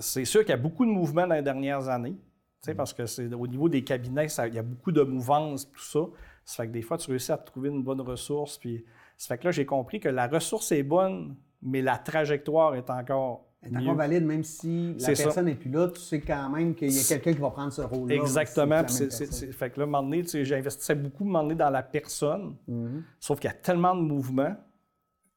[0.00, 2.16] C'est sûr qu'il y a beaucoup de mouvements dans les dernières années.
[2.62, 5.70] tu sais, Parce que c'est au niveau des cabinets, il y a beaucoup de mouvances,
[5.72, 6.00] tout ça.
[6.46, 8.56] Ça fait que des fois, tu réussis à trouver une bonne ressource.
[8.56, 8.84] Puis,
[9.18, 12.88] ça fait que là, j'ai compris que la ressource est bonne, mais la trajectoire est
[12.88, 13.42] encore.
[13.62, 16.74] Elle est encore valide, même si la personne n'est plus là, tu sais quand même
[16.76, 18.14] qu'il y a quelqu'un qui va prendre ce rôle-là.
[18.14, 18.86] Exactement.
[18.86, 21.42] si c'est- fait que là, à un moment donné, tu sais, j'investissais beaucoup un moment
[21.42, 22.54] donné, dans la personne.
[22.68, 23.02] Mhm.
[23.18, 24.54] Sauf qu'il y a tellement de mouvements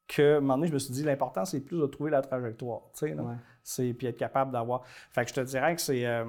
[0.07, 2.21] que, à un moment donné, je me suis dit, l'important, c'est plus de trouver la
[2.21, 2.81] trajectoire.
[2.93, 3.13] tu sais.
[3.15, 3.33] Ouais.
[3.63, 4.83] C'est, puis être capable d'avoir.
[5.11, 6.05] Fait que je te dirais que c'est.
[6.05, 6.25] euh,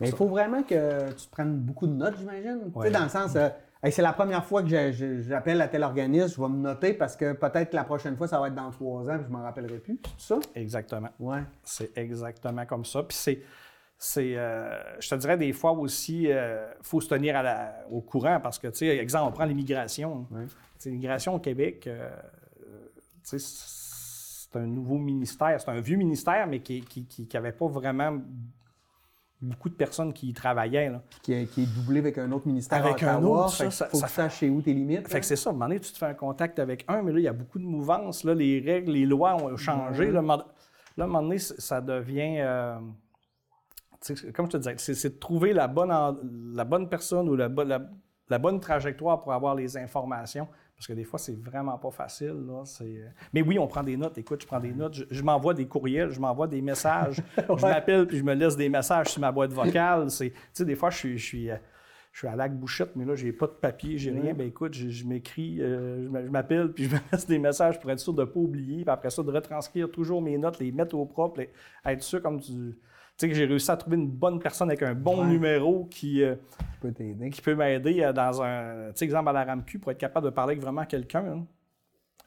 [0.00, 2.70] Mais il faut vraiment que tu prennes beaucoup de notes, j'imagine.
[2.72, 3.48] Tu sais, dans le sens, euh,
[3.82, 4.68] Hey, c'est la première fois que
[5.22, 8.40] j'appelle à tel organisme, je vais me noter parce que peut-être la prochaine fois, ça
[8.40, 10.00] va être dans trois ans, puis je m'en rappellerai plus.
[10.16, 10.40] C'est ça?
[10.56, 11.10] exactement.
[11.20, 11.42] Ouais.
[11.62, 13.04] C'est exactement comme ça.
[13.04, 13.42] Puis c'est.
[13.96, 18.00] c'est euh, je te dirais des fois aussi, il faut se tenir à la- au
[18.00, 20.26] courant parce que, tu sais, exemple, on prend l'immigration.
[20.32, 20.46] Ouais.
[20.84, 22.10] L'immigration au Québec, euh,
[23.28, 27.36] tu sais, c'est un nouveau ministère, c'est un vieux ministère, mais qui n'avait qui, qui
[27.36, 28.18] avait pas vraiment
[29.40, 30.90] beaucoup de personnes qui y travaillaient.
[30.90, 31.02] Là.
[31.22, 33.70] Qui, est, qui est doublé avec un autre ministère Avec à un autre, ça, Fait
[33.70, 35.06] ça- faut ça que saches chez où tes limites.
[35.08, 35.20] Fait là.
[35.20, 37.12] que c'est ça, à un moment donné, tu te fais un contact avec un, mais
[37.12, 38.24] là, il y a beaucoup de mouvances.
[38.24, 40.10] Là, les règles, les lois ont changé.
[40.10, 40.34] Là, là,
[40.98, 42.38] à un moment donné, ça devient.
[42.40, 42.78] euh,
[44.34, 45.92] comme je te disais, c'est, de trouver la bonne,
[46.54, 47.88] la bonne personne ou la, la-
[48.30, 50.48] la bonne trajectoire pour avoir les informations.
[50.78, 52.36] Parce que des fois, c'est vraiment pas facile.
[52.46, 52.62] Là.
[52.82, 54.16] Euh, Mais oui, on prend des notes.
[54.16, 54.94] Écoute, je prends des notes.
[54.94, 57.20] Je, je m'envoie des courriels, je m'envoie des messages.
[57.36, 60.06] Je m'appelle puis je me laisse des messages sur ma boîte vocale.
[60.08, 61.18] Tu sais, des fois, je suis.
[61.18, 61.56] Je suis euh,
[62.12, 64.34] je suis à Lac Bouchette, mais là, j'ai pas de papier, j'ai rien.
[64.34, 67.38] Ben écoute, je, je m'écris, euh, je m'a- je m'appelle, puis je me laisse des
[67.38, 68.82] messages pour être sûr de ne pas oublier.
[68.82, 71.50] Puis après ça, de retranscrire toujours mes notes, les mettre au propre, les-
[71.84, 72.76] être sûr comme tu.
[73.18, 75.26] Tu sais, que j'ai réussi à trouver une bonne personne avec un bon Ouais.
[75.26, 76.36] numéro qui, euh,
[76.80, 77.30] t'aider.
[77.30, 78.90] qui peut m'aider euh, dans un.
[78.90, 81.24] Tu sais, exemple à la RAMQ pour être capable de parler avec vraiment quelqu'un.
[81.26, 81.46] hein.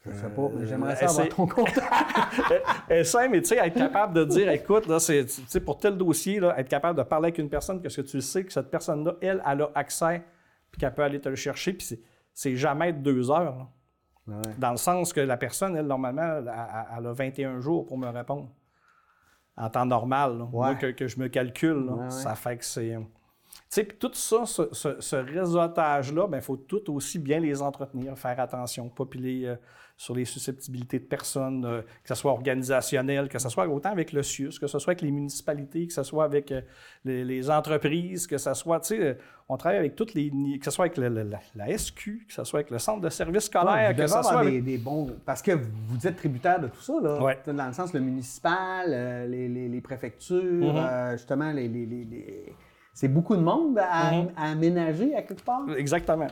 [0.06, 1.80] Je sais pas, mais j'aimerais ça essaie- avoir ton contact.
[2.90, 5.26] Essaye, mais tu sais, être capable de dire, écoute, là, c'est,
[5.64, 8.44] pour tel dossier, là, être capable de parler avec une personne parce que tu sais
[8.44, 10.24] que cette personne-là, elle, elle a accès,
[10.72, 11.88] puis qu'elle peut aller te le chercher, puis
[12.34, 13.56] c'est, jamais de deux heures.
[13.56, 13.68] là.
[14.28, 14.42] Ouais.
[14.58, 16.40] Dans le sens que la personne, elle, normalement,
[16.98, 18.50] elle a 21 jours pour me répondre.
[19.62, 20.48] En temps normal, là.
[20.52, 21.94] Moi, que, que je me calcule, là.
[21.94, 22.10] Ouais, ouais.
[22.10, 22.98] ça fait que c'est.
[23.70, 28.18] Sais, puis tout ça, ce, ce- ce réseautage-là, il faut tout aussi bien les entretenir,
[28.18, 29.56] faire attention, pas piler euh,
[29.98, 34.12] sur les susceptibilités de personnes, euh, que ce soit organisationnel, que ce soit autant avec
[34.14, 36.62] le CIUS, que ce soit avec les municipalités, que ce soit avec euh,
[37.06, 40.72] les, les entreprises, que ce soit, tu sais, on travaille avec toutes les, que ce
[40.72, 43.44] soit avec le- le- la, la SQ, que ce soit avec le centre de services
[43.46, 44.54] scolaires, vous que ce soit avec...
[44.54, 45.16] des, des bons.
[45.26, 47.22] Parce que vous êtes tributaire de tout ça, là.
[47.22, 47.38] Ouais.
[47.46, 50.42] Dans le sens, le municipal, les, les- les préfectures,
[50.74, 50.78] Mhm.
[50.78, 51.70] euh, justement, les.
[52.94, 54.32] C'est beaucoup de monde à, Mhm.
[54.36, 55.70] à aménager à quelque part?
[55.78, 56.28] Exactement.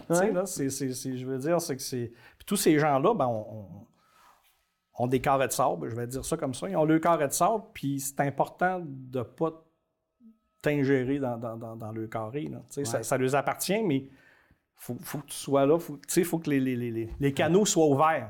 [1.18, 2.12] Je veux dire, c'est que c'est.
[2.38, 3.86] Puis tous ces gens-là, ben, on, on-
[5.02, 6.68] ont des carrés de sable, je vais dire ça comme ça.
[6.68, 9.52] Ils ont le carré de sable, puis c'est important de ne pas
[10.62, 12.50] t'ingérer dans, dans, dans, dans le carré.
[12.52, 12.58] là.
[12.84, 14.10] Ça, ça leur appartient, mais il
[14.76, 15.78] faut, faut que tu sois là.
[16.18, 18.30] Il faut que les, les, les- les- les canaux soient ouverts.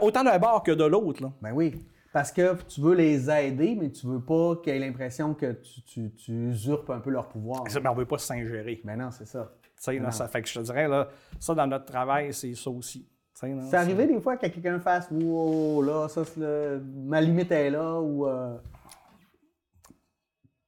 [0.00, 1.22] Autant, d'un, bord que de l'autre.
[1.40, 1.74] Ben oui.
[2.12, 5.82] Parce que tu veux les aider, mais tu veux pas qu'ils aient l'impression que tu,
[5.82, 7.68] tu- tu usurpes un peu leur pouvoir.
[7.70, 8.80] Ça, ben, on ne veut pas s'ingérer.
[8.84, 9.52] Ben non, c'est ça.
[9.86, 13.06] Là, ça fait que je te dirais, là, ça, dans notre travail, c'est ça aussi.
[13.34, 18.00] C'est arrivé des fois que quelqu'un fasse Wow, là, ça, le- ma limite est là,
[18.00, 18.26] ou.
[18.26, 18.56] euh,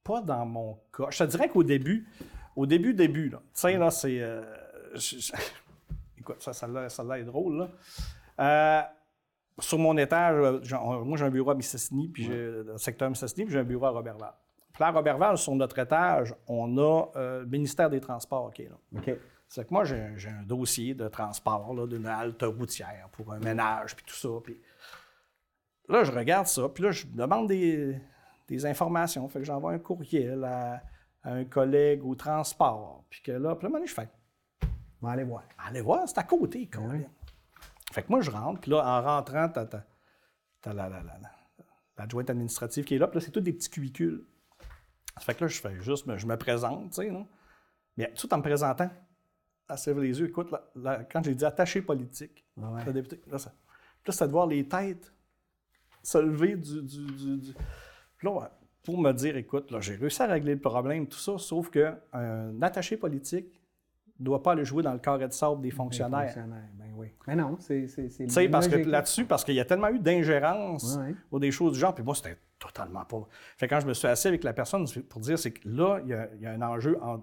[0.03, 1.07] Pas dans mon cas.
[1.11, 2.07] Je te dirais qu'au début,
[2.55, 4.19] au début, début, là, tu sais, là, c'est.
[4.21, 4.41] euh,
[6.17, 6.87] Écoute, ça, ça là
[7.19, 7.69] est drôle, là.
[8.39, 8.81] Euh,
[9.59, 13.09] sur mon étage, euh, moi, j'ai un bureau à Mississini, puis j'ai, dans le secteur
[13.09, 14.33] Mississini, puis j'ai un bureau à Robertval.
[14.73, 18.63] Puis là, à Robertval, sur notre étage, on a euh, le ministère des Transports qui
[18.63, 18.77] est là.
[18.97, 19.11] OK.
[19.47, 23.97] C'est que moi, j'ai, un dossier de transport, là, d'une halte routière pour un ménage,
[23.97, 24.29] puis tout ça.
[24.41, 24.61] Puis
[25.89, 27.99] là, je regarde ça, puis là, je demande des,
[28.47, 29.27] des informations.
[29.27, 30.81] Fait que j'envoie un courriel à,
[31.23, 33.03] à un collègue au transport.
[33.09, 34.07] Puis que là, puis là, je fais
[35.09, 35.43] aller voir.
[35.57, 37.03] Allez voir, c'est à côté, Colin.
[37.91, 39.85] Fait que moi, je rentre, puis là, en rentrant, t'as, t'as-
[40.61, 41.31] t'as la, la, la, la-
[41.97, 44.23] l'adjointe administrative qui est là, puis là, c'est tous des petits cubicules.
[45.15, 47.27] Ça fait que là, je fais juste, je me présente, tu sais, non?
[47.97, 48.89] Mais tout en me présentant,
[49.69, 50.27] elle se les yeux.
[50.27, 52.83] Écoute, là, là, quand j'ai dit attaché politique, ouais.
[53.27, 53.53] là, ça,
[54.05, 55.13] là, de voir les têtes
[56.03, 56.81] se lever du.
[56.81, 57.53] du, du- du-
[58.17, 58.49] Puis là,
[58.83, 61.99] pour me dire, écoute, là, j'ai réussi à régler le problème, tout ça, sauf qu'un
[62.61, 63.60] attaché politique
[64.21, 66.25] ne doit pas aller jouer dans le carré de sable des fonctionnaires.
[66.25, 67.07] fonctionnaires, Ben oui.
[67.27, 67.85] Mais non, c'est.
[67.87, 71.15] Tu sais, parce que là-dessus, parce qu'il y a tellement eu d'ingérence Ouais, ouais.
[71.31, 73.27] ou des choses du genre, puis moi, c'était totalement pas.
[73.57, 75.99] Fait que quand je me suis assis avec la personne pour dire, c'est que là,
[76.03, 77.21] il y a, il y a un enjeu en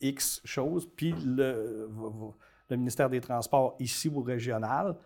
[0.00, 1.88] X choses, puis le,
[2.68, 4.96] le ministère des Transports ici ou régional,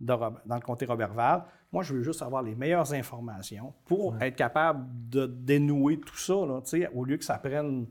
[0.00, 4.86] dans le comté Robertval, moi, je veux juste avoir les meilleures informations pour être capable
[5.08, 7.86] de dénouer tout ça, là, tu sais, au lieu que ça prenne.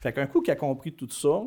[0.00, 1.40] Fait qu'un coup qu'il a compris tout ça,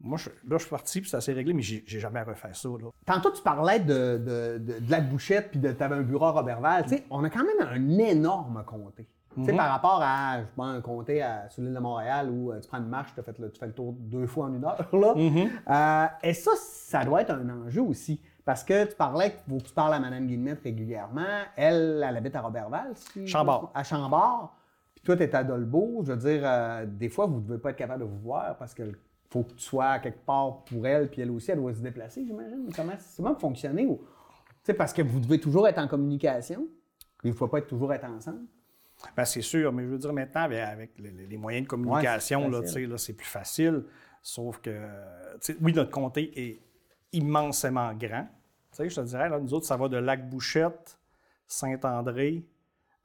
[0.00, 2.68] moi, je, là, je suis parti, puis ça s'est réglé, mais j'ai jamais refait ça.
[2.68, 2.90] Là.
[3.06, 6.26] Tantôt, tu parlais de, de, de, de la bouchette puis de tu avais un bureau
[6.26, 6.88] à Robertval.
[6.88, 9.06] Sais, on a quand même un énorme comté.
[9.36, 9.56] Mhm.
[9.56, 12.78] par rapport à, je un comté à, sur l'île de Montréal où euh, tu prends
[12.78, 14.88] une marche, tu fais le, tu fais le tour deux fois en une heure.
[14.92, 15.14] Là.
[15.14, 15.50] Mhm.
[15.68, 18.20] Euh, et ça, ça doit être un enjeu aussi.
[18.44, 21.22] Parce que tu parlais que tu parles à Mme Guillemette régulièrement.
[21.56, 22.92] Elle, elle habite à Robertval.
[22.94, 23.72] Si Chambord.
[23.74, 24.54] À Chambord.
[24.94, 26.02] Puis toi, tu es à Dolbeau.
[26.04, 28.56] Je veux dire, euh, des fois, vous ne devez pas être capable de vous voir
[28.58, 28.94] parce qu'il
[29.34, 31.80] faut que tu sois à quelque part pour elle, puis elle aussi, elle doit se
[31.80, 32.68] déplacer, j'imagine.
[32.74, 33.84] Comment, comment vous fonctionnez?
[33.84, 34.00] ou-
[34.78, 36.68] parce que vous devez toujours être en communication.
[37.24, 38.42] Il ne faut pas être toujours être ensemble?
[39.16, 42.38] Ben, c'est sûr, mais je veux dire, maintenant, avec, avec les, les moyens de communication,
[42.38, 43.84] Ouais, c'est là, là, plus facile.
[44.22, 44.88] Sauf que,
[45.60, 46.60] oui, notre comté est
[47.12, 48.28] immensément grand.
[48.78, 50.96] Je te dirais, là, nous autres, ça va de Lac-Bouchette,
[51.46, 52.46] Saint-André,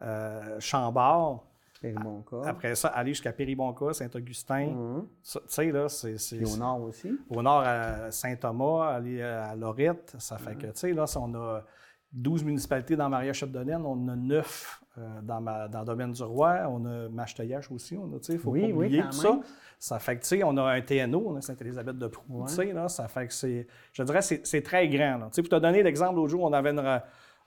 [0.03, 1.45] euh, Chambord.
[1.81, 2.41] Cas.
[2.45, 5.05] Après ça, aller jusqu'à Péribonca, Saint-Augustin.
[5.23, 6.43] Ça, Tu sais, là, c'est...
[6.53, 7.11] au nord aussi.
[7.29, 10.15] au nord à Saint-Thomas, aller à Lorette.
[10.19, 11.63] Ça fait que, tu sais, là, si on a
[12.11, 16.63] 12 municipalités dans Maria-Chapdelaine, on a 9 euh, dans, ma, dans le domaine du roi.
[16.67, 19.11] On a Machteuillache aussi, on a, tu sais, faut Oui, pas oublier tout même.
[19.13, 19.39] ça.
[19.81, 22.47] Ça fait que, tu sais, on a un TNO, on a Sainte-Élisabeth de Proux, Ouais.
[22.49, 25.25] tu sais, là, ça fait que c'est, je dirais, c'est, c'est très grand, là.
[25.31, 27.01] Tu sais, pour te donner l'exemple, l'autre jour, on avait une,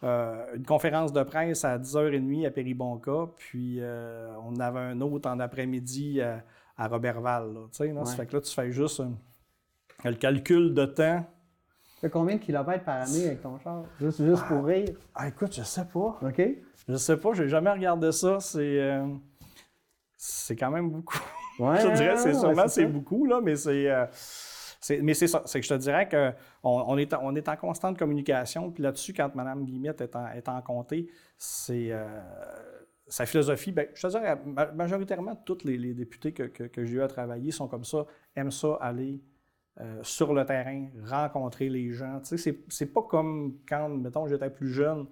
[0.04, 5.28] euh, une conférence de presse à 10h30 à Péribonca, puis euh, on avait un autre
[5.30, 6.42] en après-midi à,
[6.76, 8.04] à Robertval, là, tu sais, là.
[8.04, 8.16] Ça Ouais.
[8.16, 9.08] fait que là, tu fais juste euh,
[10.04, 11.24] le calcul de temps.
[11.94, 13.84] Tu fais combien de kilomètres par année avec ton char?
[14.00, 14.88] Juste, juste pour rire.
[15.14, 16.18] Ah, écoute, je sais pas.
[16.20, 16.42] OK?
[16.88, 18.40] Je sais pas, j'ai jamais regardé ça.
[18.40, 19.06] C'est euh,
[20.16, 21.18] c'est quand même beaucoup.
[21.60, 23.88] Ouais, je dirais, c'est ouais, sûrement c'est beaucoup là, mais c'est-
[25.02, 25.42] mais c'est ça.
[25.46, 28.70] C'est que je te dirais que on, est en, on est en constante communication.
[28.70, 32.20] Puis là-dessus, quand Mme Guillemette est en, est en comté, c'est euh,
[33.06, 33.72] sa philosophie.
[33.72, 37.02] Ben, je te dirais, ma- majoritairement, tous les, les députés que, que- que j'ai eu
[37.02, 39.20] à travailler sont comme ça, aiment ça aller
[39.80, 42.20] euh, sur le terrain, rencontrer les gens.
[42.20, 45.06] Tu sais, c'est, pas comme quand, mettons, j'étais plus jeune,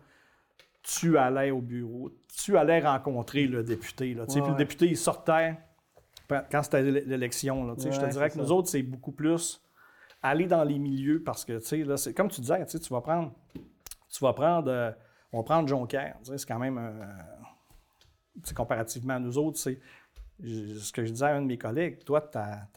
[0.82, 4.14] tu allais au bureau, tu allais rencontrer le député.
[4.14, 5.56] Là, tu sais, Ouais, puis le député, il sortait,
[6.50, 7.76] quand c'était l'élection.
[7.76, 9.62] je te dirais que nous autres, c'est beaucoup plus
[10.22, 13.32] aller dans les milieux parce que, là, c'est comme tu disais, tu vas prendre,
[14.08, 14.90] tu vas prendre, euh,
[15.32, 19.78] on va prendre Jonquière, c'est quand même, euh, comparativement à nous autres, c'est
[20.42, 22.68] ce que je disais à un de mes collègues, toi, tu as,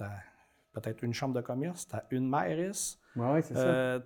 [0.73, 2.99] peut-être une chambre de commerce, tu as une mairesse.
[3.15, 3.59] Oui, c'est ça.
[3.59, 3.99] Euh,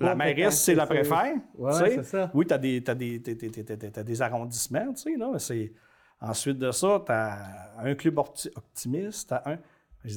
[0.00, 1.36] la mairesse, c'est la préfère.
[1.56, 2.30] Oui, c'est ça.
[2.34, 2.58] Oui, tu as,
[2.94, 5.72] des arrondissements, tu sais, là, c'est...
[6.20, 9.58] Ensuite de ça, tu as un club optimiste, tu as un...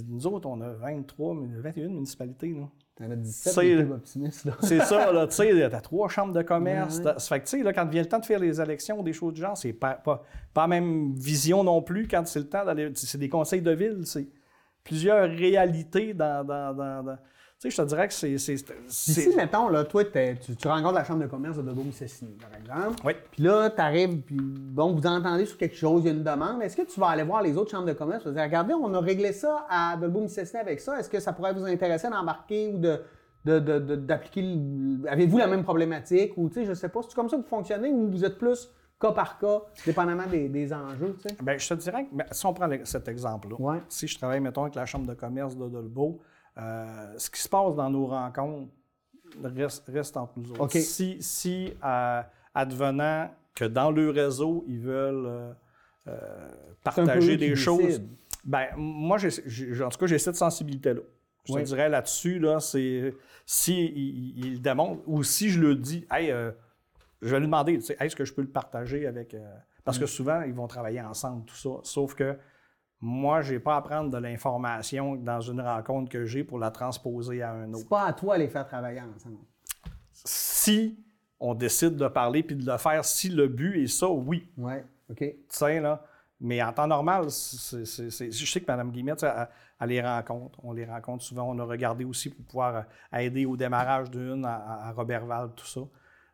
[0.08, 2.56] Nous autres, on a 23, 21 municipalités.
[2.96, 4.48] Tu en as 17 clubs optimistes.
[4.62, 7.02] c'est ça, là, tu sais, tu as trois chambres de commerce.
[7.02, 9.04] Ça fait que, tu sais, là, quand vient le temps de faire les élections ou
[9.04, 12.40] des choses du genre, c'est pas, pas, pas la même vision non plus quand c'est
[12.40, 12.92] le temps d'aller...
[12.94, 14.28] C'est des conseils de ville, c'est
[14.84, 17.18] plusieurs réalités dans, dans,
[17.60, 18.32] sais, je te dirais que c'est.
[18.32, 22.58] Ici, mettons, là, toi, tu, tu, rencontres la chambre de commerce de dogo mississini par
[22.58, 23.02] exemple.
[23.06, 23.14] Oui.
[23.32, 26.24] Puis là, tu arrives, puis bon, vous entendez sur quelque chose, il y a une
[26.24, 26.62] demande.
[26.62, 28.26] Est-ce que tu vas aller voir les autres chambres de commerce?
[28.26, 31.00] Et dire, regardez, on a réglé ça à dolbeau mississini avec ça.
[31.00, 33.02] Est-ce que ça pourrait vous intéresser d'embarquer ou de
[33.46, 34.44] d'appliquer.
[35.08, 36.34] Avez-vous la même problématique?
[36.38, 38.38] Ou, tu sais, je sais pas, c'est comme ça que vous fonctionnez ou vous êtes
[38.38, 38.70] plus
[39.00, 41.36] cas par cas, dépendamment des, enjeux, tu sais?
[41.42, 44.76] Bien, je te dirais que si on prend cet exemple-là, si je travaille, mettons, avec
[44.76, 46.20] la Chambre de commerce de Dolbeau,
[46.60, 48.72] euh, ce qui se passe dans nos rencontres
[49.44, 50.78] reste, entre nous autres.
[50.80, 52.22] Si, si euh,
[52.54, 55.56] advenant que dans le réseau, ils veulent
[56.08, 56.50] euh,
[56.84, 58.02] partager des choses,
[58.44, 61.02] ben, moi, en tout cas, j'ai cette sensibilité-là.
[61.48, 63.14] Je te dirais là-dessus, là, c'est
[63.46, 63.86] si
[64.36, 66.34] il, démontre ou si je le dis, hey,
[67.22, 69.36] je vais lui demander, est-ce que je peux le partager avec.
[69.84, 70.08] parce que mm.
[70.08, 71.70] souvent, ils vont travailler ensemble, tout ça.
[71.84, 72.36] Sauf que
[73.02, 76.70] moi, je n'ai pas à prendre de l'information dans une rencontre que j'ai pour la
[76.70, 77.80] transposer à un autre.
[77.80, 79.38] C'est pas à toi de les faire travailler ensemble.
[80.12, 81.00] Si
[81.40, 84.52] on décide de parler puis de le faire, si le but est ça, oui.
[84.58, 84.74] Oui,
[85.10, 85.18] OK.
[85.18, 86.04] Tu sais, là.
[86.42, 89.26] Mais en temps normal, je sais que Mme Guillemette,
[89.80, 90.60] elle, les rencontre.
[90.64, 91.44] On les rencontre souvent.
[91.44, 95.66] On a regardé aussi pour pouvoir euh, aider au démarrage d'une à, à Robertval, tout
[95.66, 95.82] ça.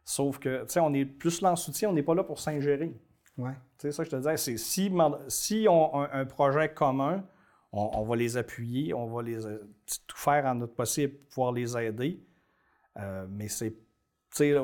[0.04, 2.39] Sauf que, tu sais, on est plus là en soutien, on n'est pas là pour
[2.39, 2.95] s'ingérer.
[3.38, 3.54] Ouais.
[3.78, 4.91] C'est ça que je te disais, c'est si,
[5.28, 7.24] si on a un, projet commun,
[7.71, 9.67] on, va les appuyer, on va les euh,
[10.08, 12.24] tout faire en notre possible pour pouvoir les aider.
[12.98, 13.71] Euh, mais c'est.
[13.71, 13.78] Tu
[14.32, 14.56] sais,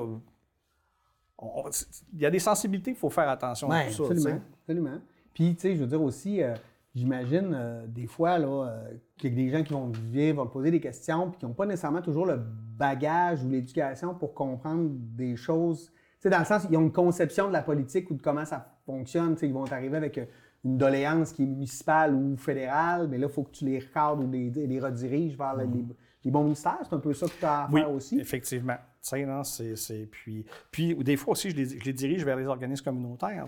[2.13, 4.03] il y a des sensibilités, il faut faire attention à tout ça.
[4.03, 4.41] Absolument.
[4.61, 5.01] absolument.
[5.33, 6.55] Puis, tu sais, je veux dire aussi, euh,
[6.95, 8.83] j'imagine des fois là,
[9.17, 11.53] qu'il y a des gens qui vont venir, vont poser des questions, puis qui n'ont
[11.53, 16.67] pas nécessairement toujours le bagage ou l'éducation pour comprendre des choses sais, dans le sens,
[16.69, 19.35] ils ont une conception de la politique ou de comment ça fonctionne.
[19.41, 20.25] ils vont arriver avec euh,
[20.63, 24.23] une doléance qui est municipale ou fédérale, mais là, il faut que tu les recadres
[24.23, 25.89] ou les, les rediriges vers mhm.
[26.23, 26.77] les, bons ministères.
[26.83, 28.19] C'est un peu ça que tu as à faire aussi.
[28.19, 28.77] effectivement.
[29.13, 33.47] Non, c'est, puis, puis des fois aussi, je les, dirige vers les organismes communautaires.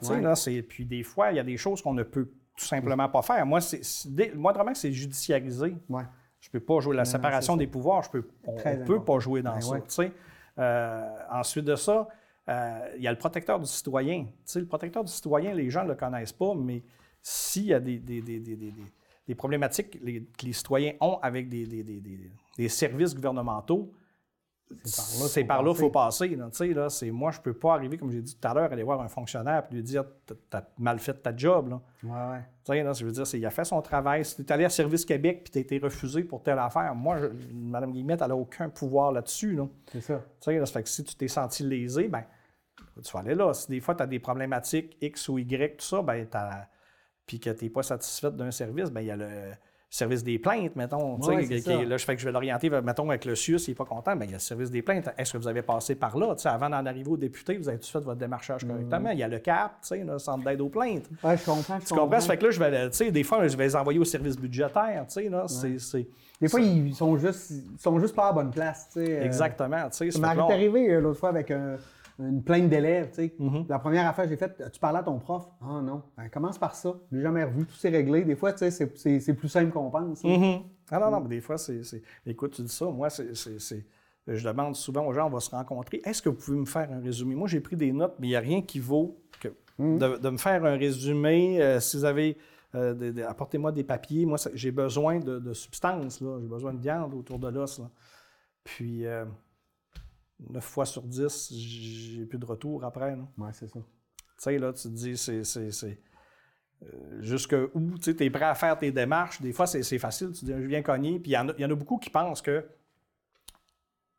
[0.67, 3.45] Puis des fois, il y a des choses qu'on ne peut tout simplement pas faire.
[3.45, 5.75] Moi, c'est, moi vraiment, c'est judiciarisé.
[5.89, 6.03] Ouais.
[6.39, 8.03] Je peux pas jouer la séparation des pouvoirs.
[8.03, 10.03] Je peux, on ne peut pas jouer dans ben ça.
[10.59, 12.07] Euh, ensuite de ça,
[12.47, 14.27] il y a le protecteur du citoyen.
[14.55, 16.83] le protecteur du citoyen, les gens ne le connaissent pas, mais
[17.21, 23.93] s'il y a des, des, problématiques que les citoyens ont avec des, services gouvernementaux,
[24.83, 26.35] c'est par là qu'il faut passer.
[26.35, 28.83] là, c'est, moi, je ne peux pas arriver, comme j'ai dit tout à l'heure, aller
[28.83, 31.69] voir un fonctionnaire et lui dire Tu as mal fait ta job.
[31.69, 31.81] Là.
[32.03, 32.93] Ouais, ouais.
[32.93, 34.25] je veux dire, il a fait son travail.
[34.25, 36.95] Si tu es allé à Service Québec et tu as été refusé pour telle affaire,
[36.95, 37.17] moi,
[37.53, 39.59] Mme Guillemette, elle n'a aucun pouvoir là-dessus.
[39.91, 40.21] C'est ça.
[40.39, 42.23] ça fait que si tu t'es senti lésé, ben
[43.01, 43.53] tu vas aller là.
[43.53, 46.27] Si des fois, tu as des problématiques X ou Y, tout ça, ben,
[47.25, 49.53] puis que tu n'es pas satisfait d'un service, ben, il y a le
[49.93, 51.19] service des plaintes, mettons.
[51.19, 54.15] là, je fais que je vais l'orienter, mettons, avec le CIUS, il n'est pas content,
[54.15, 55.07] bien, il y a le service des plaintes.
[55.17, 56.35] Est-ce que vous avez passé par là?
[56.45, 59.11] avant d'en arriver au député, vous avez-tu fait votre démarchage correctement?
[59.11, 61.07] Il y a le CAP, le centre d'aide aux plaintes.
[61.11, 61.79] Je comprends.
[61.79, 62.19] tu comprends?
[62.19, 64.03] Ça fait que là, je vais, tu sais, des fois, je vais les envoyer au
[64.03, 66.07] service budgétaire, tu sais, là, c'est...
[66.41, 69.19] Des fois, ils sont juste, ils sont juste pas à la bonne place, tu sais.
[69.19, 69.25] Euh.
[69.25, 70.11] Exactement, tu sais.
[70.11, 71.77] Ça m'est arrivé euh, l'autre fois avec un
[72.19, 73.09] une plainte d'élèves.
[73.09, 73.35] tu sais.
[73.39, 73.67] Mm-hmm.
[73.67, 75.47] La première affaire que j'ai faite, tu parlais à ton prof?
[75.61, 76.93] Ah non, ben, commence par ça.
[77.11, 78.23] Je l'ai jamais revu, tout s'est réglé.
[78.23, 80.23] Des fois, tu sais, c'est plus simple qu'on pense.
[80.23, 80.61] Mm-hmm.
[80.91, 81.81] Ah non, non, mais des fois, c'est.
[82.25, 83.85] Écoute, tu dis ça, moi, c'est.
[84.25, 86.01] Je demande souvent aux gens, on va se rencontrer.
[86.05, 87.35] Est-ce que vous pouvez me faire un résumé?
[87.35, 89.49] Moi, j'ai pris des notes, mais il n'y a rien qui vaut que
[89.79, 90.19] mm-hmm.
[90.19, 91.61] de, me faire un résumé.
[91.61, 92.37] Euh, si vous avez.
[92.75, 94.25] Euh, apportez-moi des papiers.
[94.25, 96.19] Moi, j'ai besoin de, de substance.
[96.19, 97.81] J'ai besoin de viande autour de l'os.
[98.63, 99.25] Puis, euh,
[100.49, 103.15] 9 fois sur 10, j'ai plus de retour après.
[103.37, 103.79] Oui, c'est ça.
[103.79, 103.83] Tu
[104.37, 105.99] sais, là, tu te dis, c'est.
[106.83, 109.41] Euh, jusque où tu es prêt à faire tes démarches?
[109.41, 110.31] Des fois, c'est facile.
[110.33, 111.19] Tu dis, je viens cogner.
[111.19, 112.65] Puis il y, en a beaucoup qui pensent que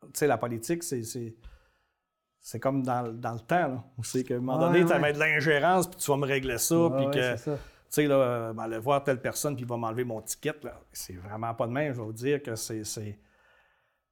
[0.01, 1.03] tu sais, la politique, c'est.
[2.39, 5.89] C'est comme dans, dans, le temps, c'est qu'à un moment donné, tu as de l'ingérence,
[5.89, 7.35] puis tu vas me régler ça, puis que.
[7.35, 10.53] Tu sais, là, ben, aller voir telle personne, puis il va m'enlever mon ticket.
[10.91, 11.93] C'est vraiment pas de même.
[11.93, 12.83] Je vais vous dire que c'est.
[12.83, 14.04] c'est- de- de- de-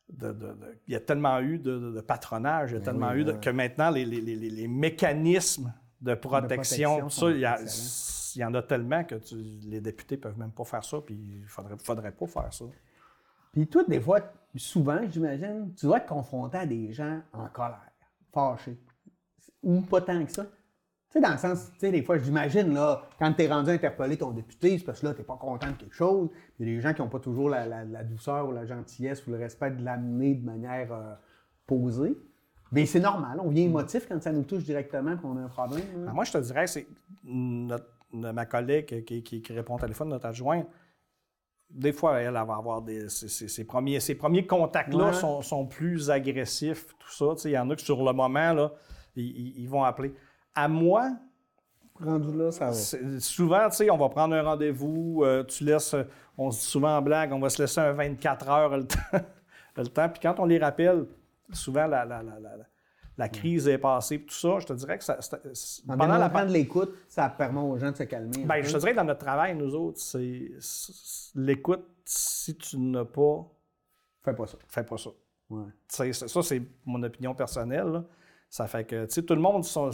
[0.88, 3.40] il y a tellement eu de, patronage, il y a tellement oui, eu de- ben-
[3.40, 7.32] que maintenant, les, les- les- les- mécanismes de protection, protection ça,
[8.36, 11.16] il y, en a tellement que tu- les députés peuvent même pas faire ça, puis
[11.16, 12.66] il faudrait, faudrait pas faire ça.
[13.52, 14.20] Puis toi, des fois,
[14.56, 17.92] souvent, j'imagine, tu dois être confronté à des gens en colère,
[18.34, 18.78] fâchés.
[19.62, 20.46] Ou pas tant que ça.
[21.14, 23.70] Tu sais, dans le sens, tu sais, des fois, j'imagine, là, quand tu es rendu
[23.70, 26.28] interpeller ton député, c'est parce que là, tu n'es pas content de quelque chose.
[26.60, 28.66] Il y a des gens qui n'ont pas toujours la, la- la douceur ou la
[28.66, 31.14] gentillesse ou le respect de l'amener de manière euh,
[31.68, 32.18] posée.
[32.72, 35.84] Mais c'est normal, on vient émotif quand ça nous touche directement qu'on a un problème.
[36.00, 36.06] là.
[36.08, 36.88] Ben, moi, je te dirais, c'est
[37.24, 40.68] notre- ma collègue qui, qui- qui répond au téléphone, notre adjointe,
[41.70, 43.08] des fois, elle, elle va avoir des.
[43.10, 45.14] Ses, ses- ses premiers, ses premiers contacts-là Ouais.
[45.14, 47.26] sont, sont plus agressifs, tout ça.
[47.36, 48.72] Tu sais, Il y en a que sur le moment, là,
[49.16, 50.14] ils vont appeler.
[50.56, 51.12] À moi,
[52.00, 52.74] Rendu là, ça va.
[52.74, 55.96] c'est- souvent, tu sais, on va prendre un rendez-vous, euh, tu laisses,
[56.38, 58.98] on se dit souvent en blague, on va se laisser un 24 heures le temps.
[59.78, 60.10] le temps.
[60.10, 61.06] Puis quand on les rappelle,
[61.52, 62.58] souvent la, la- la- la-
[63.16, 65.20] la crise est passée, puis tout ça, je te dirais que ça,
[65.88, 68.44] En pendant la démontrant de l'écoute, ça permet aux gens de se calmer.
[68.44, 68.68] ben, peu.
[68.68, 70.50] je te dirais que dans notre travail, nous autres, c'est
[71.36, 73.46] l'écoute, si tu n'as pas,
[74.26, 74.58] Fais pas ça.
[74.68, 75.10] fais pas ça.
[75.50, 75.66] Ouais.
[75.88, 77.86] Ça, c'est mon opinion personnelle.
[77.88, 78.04] là.
[78.50, 79.92] Ça fait que, tu sais, tout le monde, sont,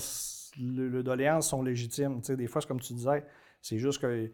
[0.60, 2.20] le, le doléances sont légitimes.
[2.22, 3.26] Des fois, c'est comme tu disais,
[3.62, 4.28] c'est juste qu'ils ne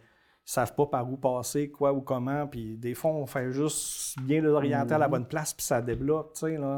[0.44, 2.48] savent pas par où passer, quoi ou comment.
[2.48, 6.34] Puis des fois, on fait juste bien l'orienter à la bonne place, puis ça débloque.
[6.34, 6.78] Tu sais, là,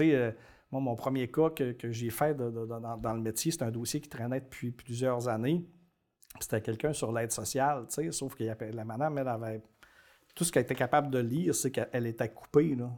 [0.00, 0.32] euh,
[0.70, 3.62] moi, mon premier cas que, que j'ai fait de- de- dans, dans le métier, c'est
[3.62, 5.64] un dossier qui traînait depuis plusieurs années.
[6.38, 9.60] C'était quelqu'un sur l'aide sociale, sauf que la madame, elle avait.
[10.34, 12.90] Tout ce qu'elle était capable de lire, c'est qu'elle était coupée, là.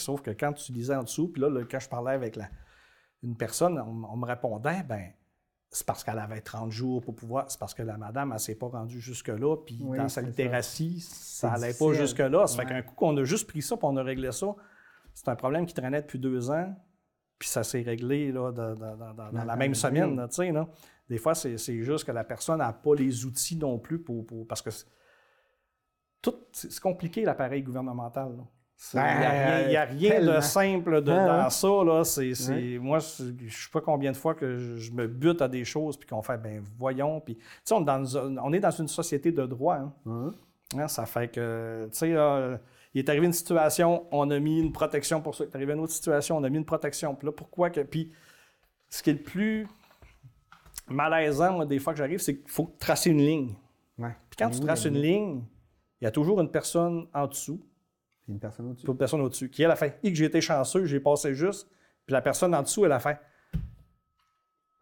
[0.00, 2.48] Sauf que quand tu lisais en dessous, puis là, là, quand je parlais avec la,
[3.22, 5.12] une personne, on, on me répondait, ben
[5.70, 8.56] c'est parce qu'elle avait 30 jours pour pouvoir, c'est parce que la madame, elle s'est
[8.56, 12.46] pas rendue jusque-là, puis Oui, dans sa littératie, ça C'est allait pas jusque-là.
[12.46, 12.64] Ça Ouais.
[12.66, 14.48] fait qu'un coup qu'on a juste pris ça, puis on a réglé ça,
[15.14, 16.74] c'est un problème qui traînait depuis deux ans,
[17.38, 20.14] puis ça s'est réglé là, dans, dans- dans- dans- dans la même semaine.
[20.16, 20.68] là, là.
[21.08, 24.26] Des fois, c'est juste que la personne n'a pas les outils non plus pour.
[24.26, 24.70] pour- parce que
[26.52, 28.36] c'est compliqué, l'appareil gouvernemental.
[28.36, 28.44] là.
[28.94, 31.50] Il n'y a, rien- il y a Ben, rien de simple de- Ouais, dans ouais.
[31.50, 31.68] ça.
[31.68, 32.78] Là.
[32.80, 35.64] Moi, je ne sais pas combien de fois que je, je me bute à des
[35.64, 37.20] choses puis qu'on fait, ben voyons.
[37.20, 39.76] Puis, tu sais, on, est dans une- on est dans une société de droit.
[39.76, 39.92] hein.
[40.06, 40.30] Hein?
[40.76, 42.08] Hein, ça fait que, tu sais,
[42.94, 45.44] il est arrivé une situation, on a mis une protection pour ça.
[45.44, 47.14] Il est arrivé une autre situation, on a mis une protection.
[47.14, 47.80] Puis là, pourquoi que.
[47.82, 48.10] Puis,
[48.88, 49.66] ce qui est le plus
[50.88, 53.54] malaisant, moi, des fois que j'arrive, c'est qu'il faut tracer une ligne.
[53.98, 54.14] Ouais.
[54.28, 55.42] Puis quand Mais tu traces mais une ligne,
[56.00, 57.60] il y a toujours une personne en dessous,
[58.26, 58.84] Il y a une personne au-dessus.
[58.84, 61.34] puis une personne au-dessus, qui elle a fait, et que j'ai été chanceux, j'ai passé
[61.34, 61.68] juste,
[62.06, 63.18] puis la personne en dessous, elle a fait.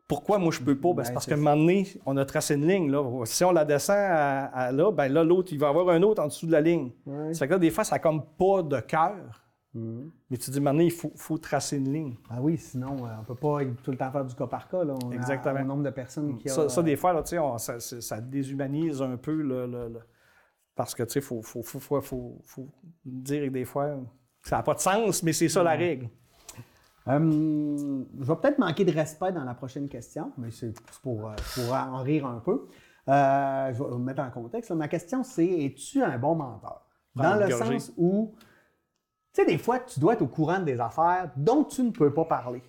[0.09, 0.93] Pourquoi moi je peux pas?
[0.93, 2.91] Ben, c'est Ouais, parce qu'à un moment donné, on a tracé une ligne.
[2.91, 3.01] Là.
[3.27, 6.03] Si on la descend à, à là, ben là, l'autre, il va y avoir un
[6.03, 6.91] autre en dessous de la ligne.
[7.07, 7.33] Ouais.
[7.33, 9.47] Ça fait que là, des fois, ça n'a comme pas de cœur.
[9.73, 10.11] Mhm.
[10.29, 12.17] Mais tu dis, maintenant, il faut, faut tracer une ligne.
[12.29, 14.83] Ah oui, sinon, euh, on peut pas tout le temps faire du cas par cas.
[14.83, 14.95] Là.
[15.05, 15.61] On a Exactement.
[15.61, 19.01] un nombre de personnes qui Ça, a, ça, des fois, là, on- ça, ça déshumanise
[19.01, 19.67] un peu le.
[19.69, 20.01] le- le-
[20.81, 22.67] Parce que, tu sais, il faut, faut, faut, faut, faut- faut
[23.05, 23.99] dire que des fois,
[24.43, 26.09] ça n'a pas de sens, mais c'est ça la règle.
[27.07, 31.35] Euh, je vais peut-être manquer de respect dans la prochaine question, mais c'est pour, euh,
[31.55, 32.67] pour en rire un peu.
[33.11, 34.71] Euh, je vais vous mettre en contexte.
[34.71, 36.81] Ma question, c'est es-tu un bon menteur?
[37.15, 37.79] Dans le gorgée.
[37.79, 38.35] sens où,
[39.35, 42.15] tu sais, des fois, tu dois être au courant des affaires dont tu ne peux
[42.15, 42.63] pas parler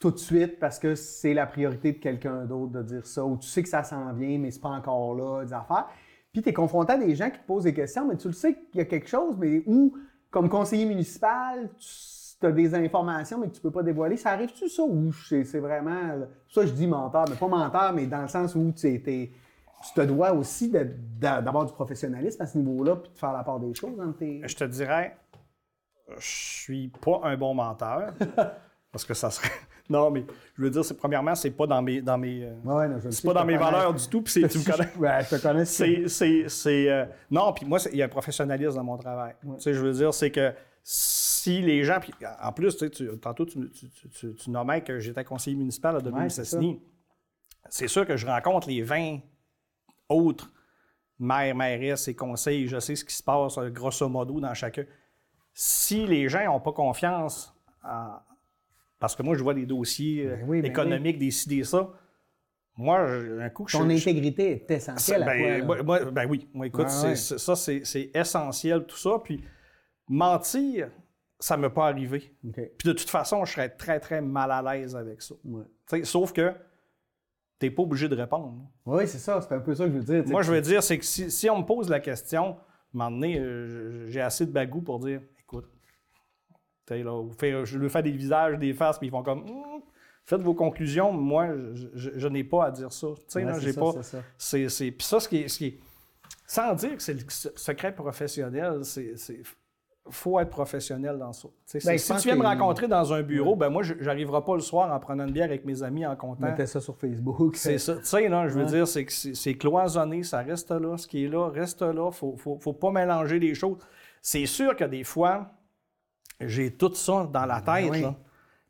[0.00, 3.38] tout de suite parce que c'est la priorité de quelqu'un d'autre de dire ça, ou
[3.38, 5.86] tu sais que ça s'en vient, mais c'est pas encore là, des affaires.
[6.34, 8.34] Puis tu es confronté à des gens qui te posent des questions, mais tu le
[8.34, 9.96] sais qu'il y a quelque chose, mais où,
[10.32, 14.16] comme conseiller municipal, tu as des informations, mais que tu peux pas dévoiler.
[14.16, 16.26] Ça arrive-tu ça ou c'est vraiment.
[16.48, 19.30] Ça, je dis menteur, mais pas menteur, mais dans le sens où tu, tu
[19.94, 20.72] te dois aussi
[21.20, 24.42] d'avoir du professionnalisme à ce niveau-là, puis de faire la part des choses dans tes.
[24.44, 25.16] Je te dirais,
[26.18, 28.12] je suis pas un bon menteur.
[28.94, 29.50] parce que ça serait.
[29.90, 30.24] Non, mais
[30.56, 32.00] je veux dire, c'est, premièrement, c'est pas dans mes.
[32.00, 33.70] Dans mes euh, Ouais, ouais, non, je le c'est pas dans mes connais.
[33.70, 34.88] valeurs du tout, puis c'est, tu me connais.
[34.96, 35.64] Ouais, je te connais.
[35.66, 39.34] C'est, c'est, c'est, euh, non, puis moi, il y a un professionnalisme dans mon travail.
[39.42, 41.98] Tu sais, je veux dire, c'est que si les gens.
[42.00, 45.56] Puis en plus, tu sais, tu- tantôt, tu, tu, tu, tu- nommais que j'étais conseiller
[45.56, 46.80] municipal à Ouais, Dominique c'est Sassini.
[47.68, 49.18] C'est sûr que je rencontre les 20
[50.08, 50.50] autres
[51.18, 52.68] maires, mairesses et conseils.
[52.68, 54.84] Je sais ce qui se passe, euh, grosso modo, dans chacun.
[55.52, 58.16] Si les gens n'ont pas confiance en-
[59.04, 61.62] Parce que moi, je vois les dossiers euh, Ben oui, ben économiques, des ci, des
[61.64, 61.90] ça.
[62.76, 66.26] Moi, un coup que je Ton je- intégrité est essentielle à ben, moi- moi- ben
[66.28, 67.14] oui, moi, écoute, ouais.
[67.14, 69.20] c'est- ça, c'est essentiel, tout ça.
[69.22, 69.44] Puis
[70.08, 70.90] mentir,
[71.38, 72.34] ça ne m'est pas arrivé.
[72.52, 75.34] Puis de toute façon, je serais très, très mal à l'aise avec ça.
[75.44, 76.02] Ouais.
[76.04, 76.52] Sauf que
[77.60, 78.56] tu n'es pas obligé de répondre.
[78.86, 79.40] Oui, c'est ça.
[79.40, 80.24] C'est un peu ça que je veux dire.
[80.32, 82.56] Moi, je veux dire, c'est que si, on me pose la question, à un
[82.92, 85.20] moment donné, euh, j'ai assez de bagou pour dire
[86.88, 89.82] je lui fais des visages, des faces, puis ils font comme hum,
[90.24, 91.12] faites vos conclusions.
[91.12, 91.48] Moi,
[91.94, 93.08] je, n'ai pas à dire ça.
[93.60, 93.92] J'ai pas.
[94.38, 94.84] C'est ça.
[94.84, 95.78] Puis ça, ce qui est,
[96.46, 99.14] sans dire que c'est le secret professionnel, c'est
[100.10, 101.48] faut être professionnel dans ça.
[101.84, 104.92] Ben, si tu viens me rencontrer dans un bureau, ben moi, j'arriverai pas le soir
[104.92, 106.46] en prenant une bière avec mes amis en comptant.
[106.46, 107.56] Mettez ça sur Facebook.
[107.56, 107.96] C'est ça.
[107.96, 110.96] Tu sais, je veux dire, c'est c'est cloisonné, ça reste là.
[110.98, 112.10] Ce qui est là, reste là.
[112.10, 113.78] Faut, faut, faut pas mélanger les choses.
[114.20, 115.50] C'est sûr que des fois,
[116.40, 118.06] j'ai tout ça dans la ben tête.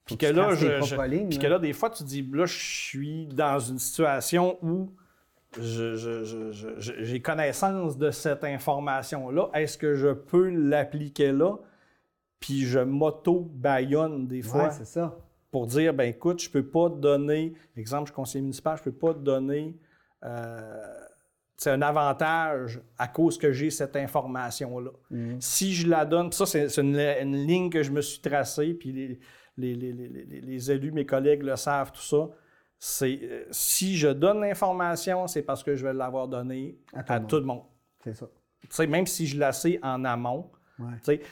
[0.04, 3.58] Puis que, là, je, puis que là, des fois, tu dis, là, je suis dans
[3.58, 4.90] une situation où
[5.60, 9.48] j'ai connaissance de cette information-là.
[9.54, 11.56] Est-ce que je peux l'appliquer là?
[12.40, 14.70] Puis je m'auto-baillonne des fois.
[14.70, 15.16] c'est ça.
[15.50, 18.82] Pour dire, ben écoute, je peux pas te donner, exemple, je suis conseiller municipal, je
[18.82, 19.76] peux pas te donner
[20.24, 21.03] euh,
[21.66, 24.90] un avantage à cause que j'ai cette information-là.
[25.10, 25.36] Mm.
[25.40, 29.18] Si je la donne, ça, c'est une, ligne que je me suis tracée, puis les,
[29.56, 32.28] les, les, les élus, mes collègues le savent, tout ça
[32.86, 37.36] c'est euh, si je donne l'information, c'est parce que je vais l'avoir donnée à, tout,
[37.36, 37.62] le monde.
[38.02, 38.86] C'est ça.
[38.86, 40.50] même si je la sais en amont.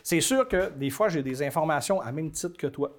[0.03, 2.99] C'est sûr que des fois, j'ai des informations à même titre que toi.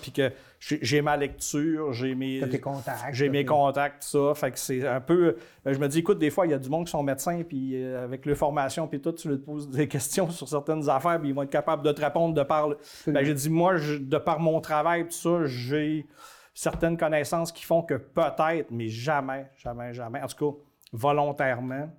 [0.00, 4.34] Puis que j'ai ma lecture, j'ai mes, contacts, j'ai mes contacts, tout ça.
[4.34, 5.36] Fait que c'est un peu.
[5.66, 7.42] Euh, je me dis, écoute, des fois, il y a du monde qui sont médecins,
[7.42, 11.20] puis euh, avec leur formation, puis tout, tu leur poses des questions sur certaines affaires,
[11.20, 12.70] puis ils vont être capables de te répondre de par.
[13.06, 16.06] Ben, j'ai dit, moi, de par mon travail, tout ça, j'ai
[16.54, 20.58] certaines connaissances qui font que peut-être, mais jamais, jamais, jamais, en tout cas,
[20.92, 21.90] volontairement,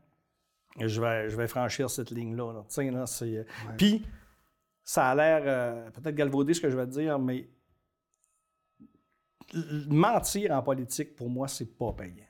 [0.80, 2.54] je vais, je vais franchir cette ligne-là.
[2.54, 3.06] Là.
[3.06, 3.38] c'est...
[3.38, 3.44] Euh,
[3.78, 4.06] puis,
[4.86, 7.50] ça a l'air euh, peut-être galvaudé ce que je vais te dire, mais
[9.90, 12.24] mentir en politique, pour moi, c'est pas payant.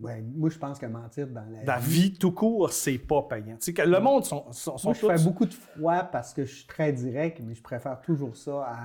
[0.00, 3.56] Ouais, moi, je pense que mentir dans la, la vie, tout court, c'est pas payant.
[3.56, 6.66] Que le monde sont, sont, moi, je fais beaucoup de froid parce que je suis
[6.66, 8.84] très direct, mais je préfère toujours ça à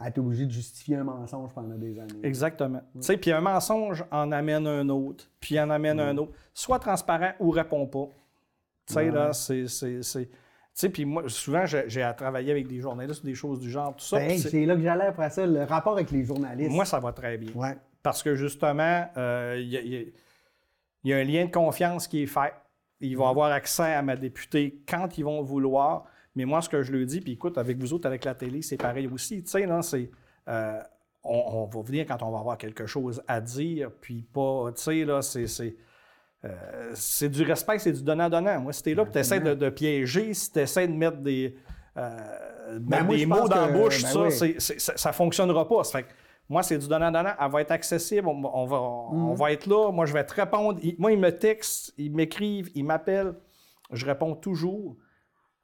[0.00, 2.20] à être obligé de justifier un mensonge pendant des années.
[2.22, 2.80] Exactement.
[2.94, 6.32] Tu sais, puis un mensonge en amène un autre, puis en amène un autre.
[6.54, 8.08] Sois transparent ou réponds pas.
[8.86, 10.30] Tu sais, là, c'est.
[10.80, 13.94] Tu sais, puis moi, souvent, j'ai à travailler avec des journalistes, des choses du genre,
[13.94, 14.16] tout ça.
[14.16, 16.70] Ben, c'est là que j'allais après ça, le rapport avec les journalistes.
[16.70, 17.52] Moi, ça va très bien.
[17.54, 17.76] Ouais.
[18.02, 20.14] Parce que justement, euh, il
[21.04, 22.54] y, a un lien de confiance qui est fait.
[22.98, 26.06] Ils vont avoir accès à ma députée quand ils vont vouloir.
[26.34, 28.62] Mais moi, ce que je lui dis, puis écoute, avec vous autres, avec la télé,
[28.62, 29.42] c'est pareil aussi.
[29.42, 30.10] Tu sais, là, c'est.
[30.48, 30.80] Euh,
[31.22, 34.72] on, va venir quand on va avoir quelque chose à dire, puis pas.
[34.74, 35.76] Tu sais, là, c'est.
[36.44, 38.60] Euh, c'est du respect, c'est du donnant-donnant.
[38.60, 41.54] Moi, si t'es là, tu essaies de, piéger, si tu essaies de mettre des,
[41.96, 44.58] euh, ben, des mots dans la bouche, ben ça,
[44.96, 45.84] ça, fonctionnera pas.
[45.84, 46.06] fait
[46.50, 47.32] moi, c'est du donnant-donnant.
[47.40, 49.36] Elle va être accessible, on, va, on mm.
[49.36, 49.92] va être là.
[49.92, 50.80] Moi, je vais te répondre.
[50.98, 53.34] moi, ils me textent, ils m'écrivent, ils m'appellent.
[53.92, 54.96] Je réponds toujours.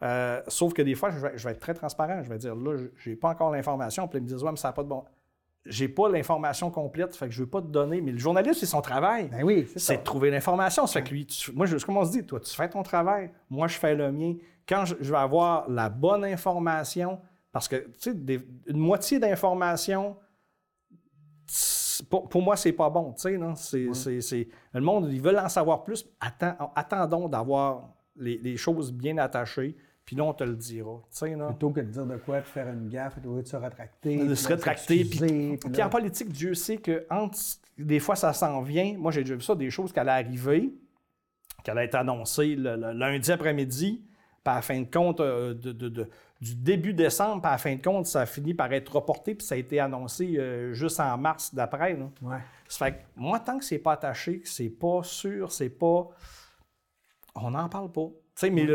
[0.05, 2.23] Euh, sauf que des fois, je vais, être très transparent.
[2.23, 4.07] Je vais dire, là, je n'ai pas encore l'information.
[4.07, 5.05] Puis ils me disent, ouais, mais ça n'a pas de bon.
[5.69, 8.01] J'ai pas l'information complète, fait que je veux pas te donner.
[8.01, 9.29] Mais le journaliste, c'est son travail.
[9.31, 10.87] Ben oui, c'est de trouver l'information.
[10.87, 13.31] Ça fait que lui, moi, je, comme on se dit, toi, tu fais ton travail,
[13.51, 14.35] moi, je fais le mien.
[14.69, 17.21] Quand je, vais avoir la bonne information,
[17.53, 20.17] parce que, tu sais, une moitié d'information,
[22.11, 23.13] pour, pour, moi, c'est pas bon.
[23.13, 23.55] Tu sais, non?
[23.55, 26.07] C'est, le monde, ils veulent en savoir plus.
[26.75, 29.77] attendons d'avoir les, choses bien attachées,
[30.07, 31.03] puis là, on te le dira.
[31.11, 34.25] Plutôt que de dire de quoi, de faire une gaffe, de se rétracter.
[34.25, 35.05] De se rétracter.
[35.05, 37.37] Puis, en politique, Dieu sait que entre,
[37.77, 38.95] des fois, ça s'en vient.
[38.97, 40.73] Moi, j'ai déjà vu ça, des choses qui allaient arriver,
[41.65, 44.05] qui allaient être annoncées le, lundi après-midi,
[44.45, 46.09] puis à la fin de compte, euh, de,
[46.41, 49.35] du début décembre, puis à la fin de compte, ça a fini par être reporté,
[49.35, 51.95] puis ça a été annoncé euh, juste en mars d'après.
[52.23, 52.39] Ouais.
[52.69, 56.09] Ça fait que moi, tant que c'est pas attaché, que c'est pas sûr, c'est pas
[57.35, 58.09] on n'en parle pas.
[58.43, 58.67] Mais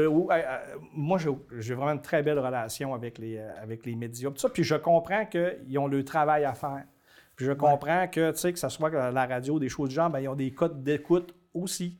[0.93, 4.30] moi, j'ai vraiment une très belle relation avec les, euh, avec les médias.
[4.36, 6.84] ça, puis je comprends qu'ils ont le travail à faire.
[7.36, 10.28] Puis je comprends que, que ce soit la radio, des choses du genre, ben, ils
[10.28, 11.99] ont des codes d'écoute aussi.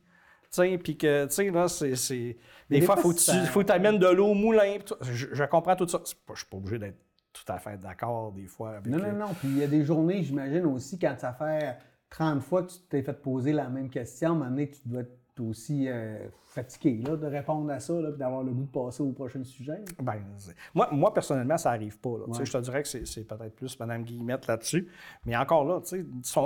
[0.50, 2.36] Puis que, tu sais, là, c'est.
[2.68, 3.02] Des, fois, il
[3.46, 4.76] faut que tu amènes de l'eau au moulin.
[5.00, 6.02] Je, comprends tout ça.
[6.04, 6.98] Je ne suis pas obligé d'être
[7.32, 8.80] tout à fait d'accord des fois.
[8.84, 9.34] non, non, non.
[9.38, 11.78] Puis il y a des journées, j'imagine aussi, quand ça fait
[12.10, 14.80] 30 fois que tu t'es fait poser la même question, à un moment donné, tu
[14.84, 15.04] dois
[15.40, 19.12] aussi euh, fatigué là, de répondre à ça, et d'avoir le goût de passer au
[19.12, 19.84] prochain sujet?
[20.02, 20.16] Ben,
[20.74, 22.16] moi, moi, personnellement, ça n'arrive pas.
[22.42, 24.88] Je te dirais que c'est peut-être plus Mme Guillemette là-dessus.
[25.24, 25.80] Mais encore là,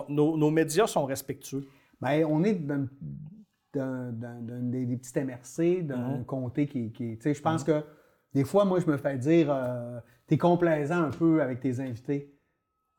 [0.09, 1.67] nos, nos, médias sont respectueux.
[2.01, 2.89] Bien, on est d'un
[3.75, 6.25] des, des, petits MRC, d'un mm-hmm.
[6.25, 7.83] comté qui, qui je pense mm-hmm.
[7.83, 7.85] que
[8.37, 11.81] des fois, moi, je me fais dire, euh, tu es complaisant un peu avec tes
[11.81, 12.33] invités.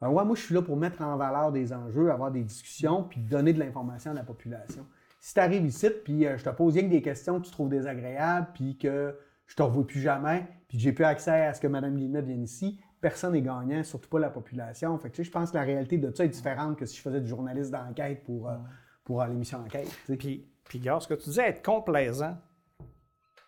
[0.02, 3.04] Ben ouais, moi, je suis là pour mettre en valeur des enjeux, avoir des discussions,
[3.04, 4.86] puis donner de l'information à la population.
[5.20, 7.52] Si tu arrives ici, puis euh, je te pose rien que des questions que tu
[7.52, 11.54] trouves désagréables, puis que je te revois plus jamais, puis que j'ai plus accès à
[11.54, 14.98] ce que Mme Guillemette vienne ici, personne n'est gagnant, surtout pas la population.
[14.98, 16.98] Fait que, tu sais, je pense que la réalité de ça est différente que si
[16.98, 18.56] je faisais du journaliste d'enquête pour, euh,
[19.04, 19.88] pour euh, l'émission Enquête.
[19.88, 20.18] tu sais.
[20.18, 22.38] Puis, puis gars, ce que tu dis, être complaisant,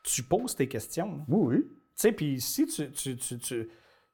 [0.03, 1.17] tu poses tes questions.
[1.17, 1.23] là.
[1.27, 1.67] Oui, oui.
[1.69, 3.67] Tu sais, puis si tu, tu, tu, tu,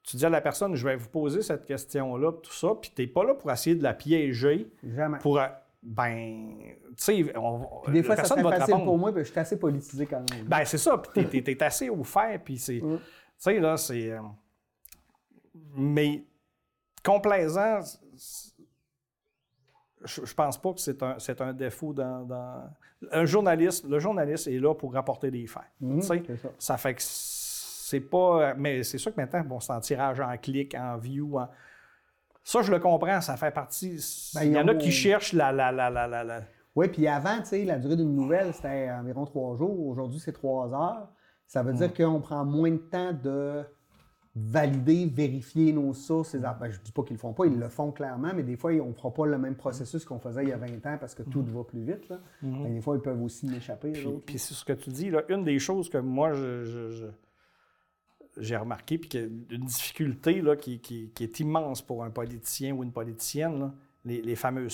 [0.03, 3.01] tu dis à la personne, je vais vous poser cette question-là, tout ça, puis tu
[3.01, 5.19] n'es pas là pour essayer de la piéger, Jamais.
[5.19, 5.39] pour.
[5.87, 6.57] Ben,
[6.89, 8.91] tu sais, on- Puis des fois, ça personne serait va te facile répondre.
[8.91, 10.45] pour moi, puis je suis assez politisé quand même.
[10.45, 12.81] Ben, c'est ça, puis t'es, t'es assez au fer, puis c'est.
[12.81, 12.97] Mm.
[12.97, 13.03] Tu
[13.37, 14.11] sais, là, c'est.
[14.11, 14.19] euh,
[15.75, 16.23] mais
[17.03, 17.79] complaisant,
[20.03, 22.63] je, je pense pas que c'est un, c'est un défaut dans, dans-
[23.11, 25.61] Un journaliste, le journaliste est là pour rapporter des faits.
[25.81, 26.23] Mhm, tu sais.
[26.41, 26.49] ça.
[26.57, 28.55] Ça fait que c'est pas.
[28.55, 31.49] Mais c'est sûr que maintenant, bon, c'est en tirage en clic, en view, en-
[32.47, 33.97] Ça, je le comprends, ça fait partie.
[34.35, 35.51] Ben, Il y en a qui cherchent la.
[35.51, 36.41] la, la, la, la,
[36.75, 39.87] Oui, puis avant, tu sais, la durée d'une nouvelle, c'était environ trois jours.
[39.87, 41.09] Aujourd'hui, c'est trois heures.
[41.47, 43.63] Ça veut dire qu'on prend moins de temps de
[44.35, 46.35] valider, vérifier nos sources.
[46.35, 48.57] Ben, je ne dis pas qu'ils le font pas, ils le font clairement, mais des
[48.57, 50.97] fois, on ne fera pas le même processus qu'on faisait il y a 20 ans
[50.99, 52.09] parce que tout va plus vite.
[52.09, 52.19] Là.
[52.43, 53.89] Ben, des fois, ils peuvent aussi m'échapper.
[53.89, 56.63] eux Puis, puis c'est ce que tu dis, là, une des choses que moi, je-
[56.65, 57.05] je- je-
[58.37, 59.09] j'ai remarqué, puis
[59.49, 63.73] une difficulté là, qui, qui- qui est immense pour un politicien ou une politicienne, là,
[64.03, 64.67] les, les fameux.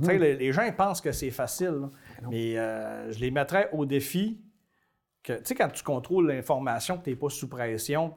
[0.00, 1.90] Tu sais, les, les gens ils pensent que c'est facile, là.
[2.30, 4.40] mais euh, je les mettrais au défi
[5.22, 8.14] que, tu sais, quand tu contrôles l'information, que tu n'es pas sous pression,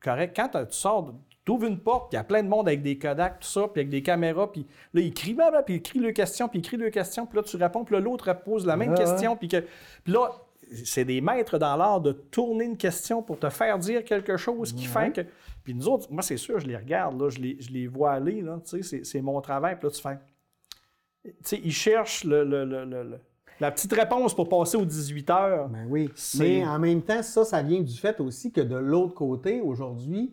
[0.00, 1.14] correct, quand tu sors,
[1.44, 3.62] tu ouvres une porte, il y a plein de monde avec des Kodak, tout ça,
[3.68, 5.36] puis avec des caméras, puis là, ils crient,
[5.66, 7.94] puis ils crient leurs questions, puis ils crient leurs questions, puis là, tu réponds, puis
[7.94, 9.64] là, l'autre pose la même question, puis que...
[10.04, 10.30] Puis là,
[10.84, 14.72] c'est des maîtres dans l'art de tourner une question pour te faire dire quelque chose
[14.72, 15.20] qui fait que...
[15.64, 18.12] Puis nous autres, moi, c'est sûr, je les regarde, là, je, les, je les vois
[18.12, 20.18] aller, là, tu sais, c'est- c'est mon travail, puis là, tu fais...
[21.24, 23.18] Tu sais, ils cherchent le, le- le- le-
[23.60, 25.68] la petite réponse pour passer aux 18 heures.
[25.68, 26.10] Ben oui.
[26.14, 29.60] C'est- Mais en même temps, ça, ça vient du fait aussi que de l'autre côté,
[29.60, 30.32] aujourd'hui,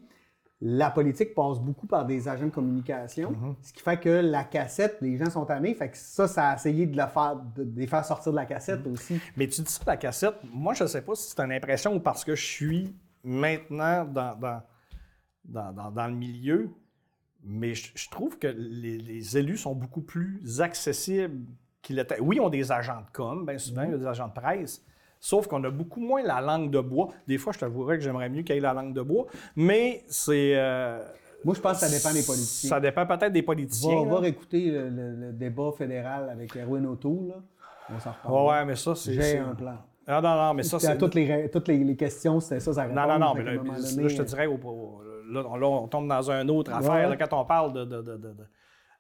[0.60, 3.56] la politique passe beaucoup par des agents de communication, Mm-hmm.
[3.62, 6.56] ce qui fait que la cassette, les gens sont tannés, fait que ça, ça a
[6.56, 8.92] essayé de, la faire, de, les faire sortir de la cassette Mm-hmm.
[8.92, 9.20] aussi.
[9.36, 11.96] Mais tu dis ça, la cassette, moi, je ne sais pas si c'est une impression
[11.96, 14.62] ou parce que je suis maintenant dans, dans,
[15.46, 16.70] dans, dans- dans le milieu,
[17.44, 21.46] mais je, je trouve que les, les élus sont beaucoup plus accessibles
[21.84, 22.20] qu'ils l'étaient.
[22.20, 24.34] Oui, ils ont des agents de com, bien souvent, il y a des agents de
[24.34, 24.84] presse,
[25.20, 27.10] sauf qu'on a beaucoup moins la langue de bois.
[27.28, 30.04] Des fois, je t'avouerais que j'aimerais mieux qu'il y ait la langue de bois, mais
[30.08, 30.54] c'est...
[30.56, 31.00] euh,
[31.44, 32.70] Moi, je pense que ça dépend des politiciens.
[32.70, 34.04] Ça dépend peut-être des Va, politiciens.
[34.06, 34.20] va là.
[34.20, 37.36] réécouter le, le- le débat fédéral avec Erwin O'Toole, là.
[37.96, 38.34] On s'en reparle.
[38.34, 39.14] Ouais, ouais, mais ça, c'est...
[39.14, 39.78] J'ai un plan.
[40.10, 40.98] Ah non, non, mais ça, c'est...
[40.98, 44.08] toutes les, toutes les, les questions, c'était ça, ça Non, non, non, mais là, là,
[44.08, 45.02] je te dirais, au- au-
[45.32, 47.10] là, on- là, on tombe dans une autre affaire.
[47.10, 47.18] Ouais.
[47.18, 47.84] quand on parle de.
[47.86, 48.44] de, de, de- tu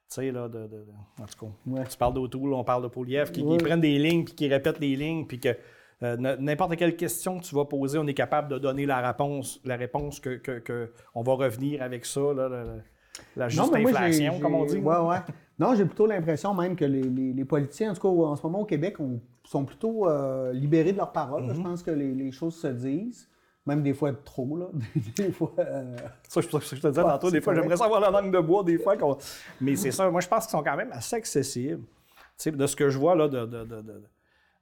[0.07, 0.85] sais, là, de, de- de-
[1.21, 1.83] En tout cas, Ouais.
[1.89, 4.79] tu parles d'Autoul, on parle de Poliev, qui, qui prennent des lignes, puis qui répètent
[4.79, 5.49] les lignes, puis que
[6.03, 9.59] euh, n'importe quelle question que tu vas poser, on est capable de donner la réponse,
[9.65, 12.49] la réponse que, que- que on va revenir avec ça, là,
[13.35, 14.77] la, juste Non, mais moi, j'ai- inflation, comme on dit.
[14.77, 15.17] Ouais, ouais.
[15.59, 18.43] Non, j'ai plutôt l'impression même que les, les- les politiciens, en tout cas en ce
[18.43, 21.43] moment au Québec, on- sont plutôt euh, libérés de leurs paroles.
[21.45, 21.55] Mm-hmm.
[21.55, 23.29] Je pense que les, les choses se disent,
[23.65, 24.65] même des fois trop, là.
[25.17, 25.53] des fois.
[25.57, 25.95] euh,
[26.27, 28.77] Ça, je, je te disais tantôt, des fois, j'aimerais savoir la langue de bois, des
[28.77, 28.95] fois.
[29.61, 31.81] Mais c'est ça, moi, je pense qu'ils sont quand même assez accessibles.
[32.45, 34.03] De ce que je vois là, de, de- de- de-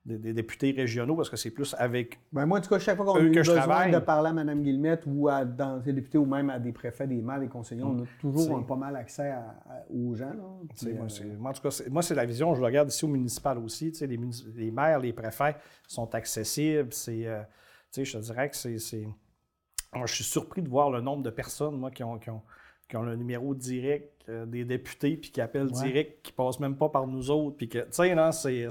[0.05, 2.19] des- des députés régionaux, parce que c'est plus avec.
[2.31, 3.91] Ben moi, en tout cas, chaque fois qu'on a eu que je besoin travaille.
[3.91, 7.21] de parler à Mme Guillemette ou à dans députés ou même à des préfets, des
[7.21, 10.29] maires, des conseillers, on a toujours un- pas mal accès à- à- aux gens.
[10.29, 10.43] Là.
[10.69, 12.59] tu sais, Puis, moi, euh, c'est- moi, en tout cas, moi, c'est la vision, je
[12.59, 13.91] le regarde ici au municipal aussi.
[13.91, 15.55] tu sais, Les, munici- les maires, les préfets
[15.87, 16.89] sont accessibles.
[16.93, 17.41] C'est, euh,
[17.91, 19.07] tu sais, je te dirais que c'est.
[19.95, 22.41] Moi, je suis surpris de voir le nombre de personnes moi, qui, ont, qui, ont,
[22.89, 25.83] qui ont le numéro direct euh, des députés, puis qui appellent Ouais.
[25.87, 27.57] direct, qui passent même pas par nous autres.
[27.57, 28.69] Puis que, tu sais, là, c'est.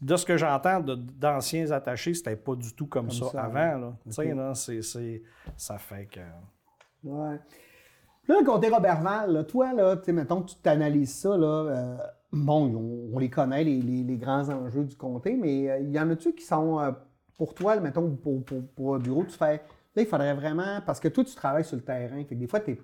[0.00, 3.78] De ce que j'entends d'anciens attachés, c'était pas du tout comme, ça, ça, avant.
[3.78, 3.92] Là.
[4.04, 4.36] Tu sais, Ok.
[4.36, 5.22] là, c'est, c'est-
[5.56, 6.20] ça fait que.
[7.04, 7.38] Ouais.
[8.26, 11.96] Là, le comté Robertval, là, toi, là, tu mettons que tu t'analyses ça, là, euh,
[12.32, 12.66] bon,
[13.12, 15.98] on, on les connaît, les, les- les grands enjeux du comté, mais euh, il y
[16.00, 16.90] en a-tu qui sont, euh,
[17.38, 19.56] pour toi, là, mettons, pour, pour, pour un bureau, tu fais,
[19.94, 22.46] là, il faudrait vraiment, parce que toi, tu travailles sur le terrain, fait que des
[22.48, 22.78] fois, t'es,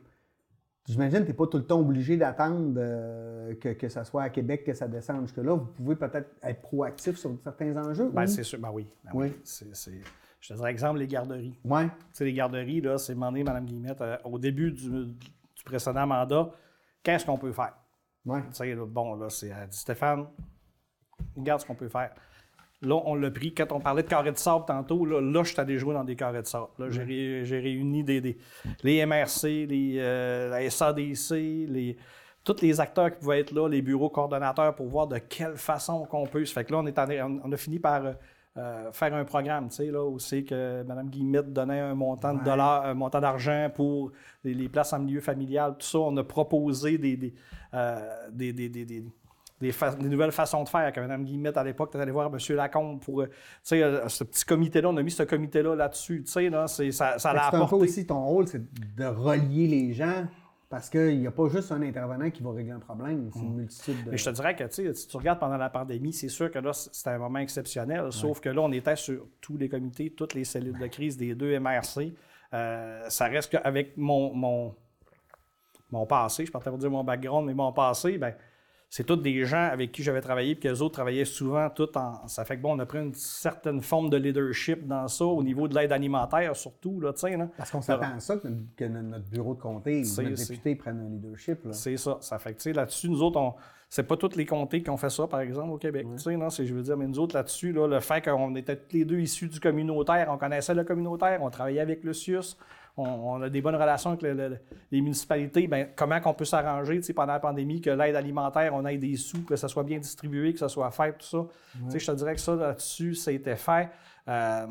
[0.87, 4.23] j'imagine que tu n'es pas tout le temps obligé d'attendre euh, que, que ça soit
[4.23, 5.55] à Québec, que ça descende jusque-là.
[5.55, 8.11] Vous pouvez peut-être être proactif sur certains enjeux.
[8.11, 8.59] Ben, ou- c'est sûr.
[8.59, 8.87] Ben oui.
[9.05, 9.27] ben oui.
[9.29, 10.01] Oui.
[10.41, 11.59] Je te dirais, exemple, les garderies.
[11.65, 11.87] Ouais.
[11.87, 16.07] Tu sais, les garderies, là, c'est demandé, Mme Guillemette, euh, au début du, du précédent
[16.07, 16.51] mandat,
[17.03, 17.73] qu'est-ce qu'on peut faire?
[18.27, 18.43] Ouais.
[18.51, 20.27] Tu sais, bon, là, c'est, dit, Stéphane,
[21.35, 22.13] regarde ce qu'on peut faire.
[22.85, 23.55] Là, on l'a pris.
[23.55, 26.05] Quand on parlait de carré de sable tantôt, là, là je suis allé jouer dans
[26.05, 26.69] des carrés de sable.
[26.79, 28.37] Là, j'ai, j'ai réuni des, des-
[28.83, 31.31] les MRC, les, euh, la SADC,
[31.69, 31.97] les,
[32.45, 36.05] tous les acteurs qui pouvaient être là, les bureaux coordonnateurs pour voir de quelle façon
[36.05, 36.45] qu'on peut.
[36.45, 36.99] Ça fait que là, on, est
[37.55, 38.03] a fini par
[38.57, 42.35] euh, faire un programme, tu sais, là, où c'est que Mme Guillemette donnait un montant
[42.35, 44.13] de dollars, un montant d'argent pour
[44.45, 45.99] les, les places en milieu familial, tout ça.
[45.99, 47.35] On a proposé des, des,
[47.73, 49.05] euh, des, des-
[49.61, 49.73] des-
[50.09, 50.93] nouvelles façons de faire.
[50.93, 52.39] Que Mme Guillemette, à l'époque, tu allé voir M.
[52.57, 53.33] Lacombe pour, euh, tu
[53.63, 56.91] sais, euh, ce petit comité-là, on a mis ce comité-là là-dessus, tu sais, là, ça,
[57.19, 57.75] ça l'a C'est un peu apporté.
[57.77, 58.63] aussi ton rôle, c'est
[58.97, 60.27] de relier les gens
[60.69, 63.55] parce qu'il n'y a pas juste un intervenant qui va régler un problème, c'est une
[63.55, 64.11] multitude de.
[64.11, 66.51] Mais je te dirais que, tu sais, si tu regardes pendant la pandémie, c'est sûr
[66.51, 70.11] que là, c'était un moment exceptionnel, sauf que là, on était sur tous les comités,
[70.11, 72.15] toutes les cellules de crise des deux MRC.
[72.53, 74.75] Euh, ça reste qu'avec mon, mon,
[75.91, 78.35] mon passé, je partais pour dire mon background, mais mon passé, ben,
[78.97, 81.99] c'est tous des gens avec qui j'avais travaillé, puis que les autres travaillaient souvent tout
[81.99, 82.29] en.
[82.29, 85.43] Ça fait que bon, on a pris une certaine forme de leadership dans ça, au
[85.43, 87.49] niveau de l'aide alimentaire surtout, là, tu sais, là.
[87.57, 90.77] Parce qu'on s'attend à ça que notre, que notre bureau de comté ou notre député
[90.77, 91.65] prenne un leadership.
[91.65, 91.73] Là.
[91.73, 92.19] C'est ça.
[92.21, 93.55] Ça fait que, tu sais, là-dessus, nous autres, on...
[93.95, 96.05] c'est pas tous les comtés qui ont fait ça, par exemple, au Québec.
[96.17, 98.53] Tu sais, non, c'est, je veux dire, mais nous autres, là-dessus, là, le fait qu'on
[98.57, 102.13] était tous les deux issus du communautaire, on connaissait le communautaire, on travaillait avec le
[102.13, 102.57] CIUS,
[102.97, 104.59] on, on a des bonnes relations avec le- le-
[104.91, 108.75] les municipalités, ben, comment qu'on peut s'arranger, tu sais, pendant la pandémie, que l'aide alimentaire,
[108.75, 111.47] on ait des sous, que ça soit bien distribué, que ça soit fait, tout ça.
[111.85, 113.91] Tu sais, je te dirais que ça, là-dessus, ça a été fait.
[114.27, 114.67] Euh,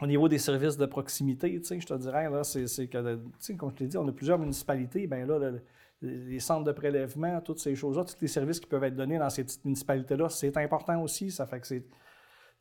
[0.00, 3.16] au niveau des services de proximité, tu sais, je te dirais, là, c'est, c'est que,
[3.16, 5.60] tu sais, comme je t'ai dit, on a plusieurs municipalités, ben là, le-
[6.02, 9.28] les centres de prélèvement, toutes ces choses-là, tous les services qui peuvent être donnés dans
[9.30, 11.30] ces petites municipalités-là, c'est important aussi.
[11.30, 11.84] Ça fait que c'est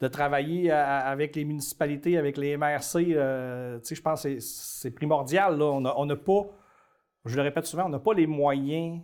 [0.01, 5.57] de travailler à- avec les municipalités, avec les MRC, euh, je pense que c'est, primordial.
[5.57, 5.65] Là.
[5.97, 6.41] On n'a pas,
[7.25, 9.01] je le répète souvent, on n'a pas les moyens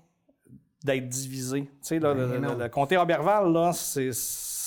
[0.83, 1.63] d'être divisés.
[1.63, 4.11] Tu sais, là, Ben le, le- le comté Robertval, là, c'est,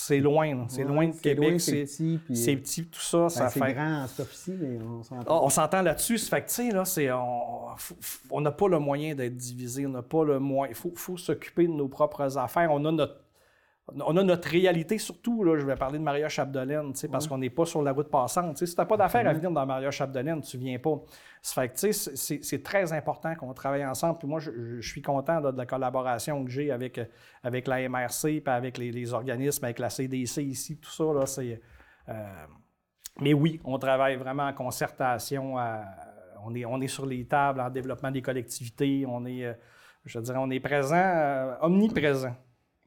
[0.09, 0.65] c'est loin.
[0.69, 1.61] C'est Ouais, loin de Québec.
[1.61, 2.19] c'est, petit.
[2.35, 3.19] c'est petit, tout ça.
[3.19, 3.75] Ben, ça c'est fait...
[3.75, 5.25] grand en superficie, mais on s'entend.
[5.29, 6.17] Ah, on s'entend là-dessus.
[6.19, 9.87] Ça fait que, tu sais, là, c'est, on n'a pas le moyen d'être divisé.
[9.87, 10.71] On n'a pas le moyen.
[10.71, 12.71] Il faut, faut s'occuper de nos propres affaires.
[12.73, 13.17] On a notre,
[13.95, 17.51] on a notre réalité, surtout, là, je vais parler de Maria Chapdelaine, parce qu'on n'est
[17.51, 18.59] pas sur la route passante.
[18.59, 21.01] Si tu n'as pas d'affaires à venir dans Maria Chapdelaine, tu ne viens pas.
[21.41, 24.18] Ça fait que, tu sais, c'est- très important qu'on travaille ensemble.
[24.18, 27.01] Puis moi, je, suis content là, de la collaboration que j'ai avec,
[27.43, 31.24] avec la MRC, puis avec les, les organismes, avec la CDC ici, tout ça, là,
[32.09, 32.47] euh,
[33.20, 35.57] mais oui, on travaille vraiment en concertation.
[35.59, 35.84] à-
[36.45, 39.05] on, est, on est sur les tables en développement des collectivités.
[39.07, 39.53] On est, euh,
[40.05, 42.34] je dirais, on est présent, euh, omniprésent.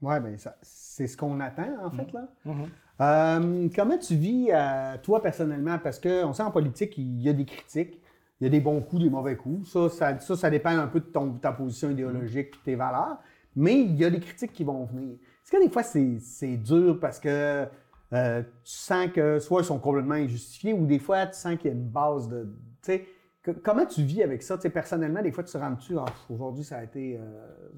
[0.01, 1.91] Oui, bien, ça- c'est ce qu'on attend, en Mm.
[1.91, 2.27] fait, là.
[2.45, 2.65] Mhm.
[3.01, 5.77] Euh, comment tu vis, euh, toi, personnellement?
[5.79, 7.99] Parce qu'on sait en politique, il y a des critiques,
[8.39, 9.69] il y a des bons coups, des mauvais coups.
[9.71, 13.17] Ça, ça, ça, ça dépend un peu de ton, ta position idéologique et tes valeurs.
[13.55, 15.13] Mais il y a des critiques qui vont venir.
[15.13, 17.65] Est-ce que des fois, c'est dur parce que
[18.13, 21.71] euh, tu sens que soit ils sont complètement injustifiés ou des fois, tu sens qu'il
[21.71, 22.43] y a une base de...
[22.43, 23.05] tu sais,
[23.41, 24.57] que- comment tu vis avec ça?
[24.57, 27.19] Tu sais, personnellement, des fois, tu te rends-tu, Ah, aujourd'hui, ça a été,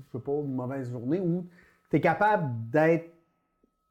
[0.07, 1.45] je sais pas, une mauvaise journée ou
[1.93, 3.13] tu es capable d'être